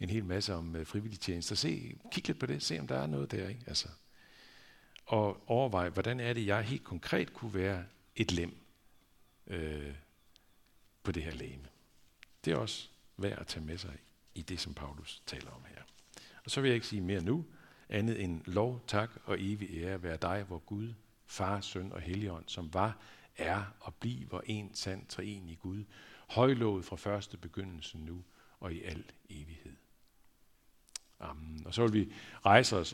en 0.00 0.10
hel 0.10 0.24
masse 0.24 0.54
om 0.54 0.76
øh, 0.76 0.86
frivillig 0.86 1.20
tjenester. 1.20 1.54
Se, 1.54 1.96
kig 2.12 2.26
lidt 2.26 2.38
på 2.38 2.46
det, 2.46 2.62
se 2.62 2.80
om 2.80 2.86
der 2.86 2.98
er 2.98 3.06
noget 3.06 3.30
der. 3.30 3.48
Ikke? 3.48 3.60
Altså. 3.66 3.88
Og 5.06 5.50
overvej, 5.50 5.88
hvordan 5.88 6.20
er 6.20 6.32
det, 6.32 6.46
jeg 6.46 6.62
helt 6.62 6.84
konkret 6.84 7.32
kunne 7.32 7.54
være 7.54 7.84
et 8.16 8.32
lem 8.32 8.56
øh, 9.46 9.94
på 11.02 11.12
det 11.12 11.22
her 11.22 11.32
læme. 11.32 11.64
Det 12.44 12.52
er 12.52 12.56
også 12.56 12.88
værd 13.16 13.38
at 13.38 13.46
tage 13.46 13.64
med 13.64 13.78
sig 13.78 13.98
i 14.34 14.42
det, 14.42 14.60
som 14.60 14.74
Paulus 14.74 15.22
taler 15.26 15.50
om 15.50 15.64
her. 15.68 15.82
Og 16.44 16.50
så 16.50 16.60
vil 16.60 16.68
jeg 16.68 16.74
ikke 16.74 16.86
sige 16.86 17.02
mere 17.02 17.22
nu, 17.22 17.44
andet 17.88 18.22
end 18.22 18.42
lov, 18.44 18.84
tak 18.86 19.10
og 19.24 19.36
evig 19.40 19.68
ære 19.72 20.02
være 20.02 20.16
dig, 20.16 20.42
hvor 20.42 20.58
Gud, 20.58 20.94
Far, 21.26 21.60
Søn 21.60 21.92
og 21.92 22.00
Helligånd, 22.00 22.44
som 22.46 22.74
var, 22.74 22.98
er 23.36 23.64
og 23.80 23.94
bliver 23.94 24.40
en 24.44 24.74
sand 24.74 25.06
treenig 25.06 25.58
Gud, 25.58 25.84
højlovet 26.28 26.84
fra 26.84 26.96
første 26.96 27.36
begyndelse 27.36 27.98
nu 27.98 28.24
og 28.60 28.72
i 28.72 28.82
al 28.82 29.04
evighed. 29.28 29.76
Amen. 31.20 31.66
Og 31.66 31.74
så 31.74 31.86
vil 31.86 31.92
vi 31.92 32.12
rejse 32.44 32.76
os 32.76 32.80
og 32.80 32.86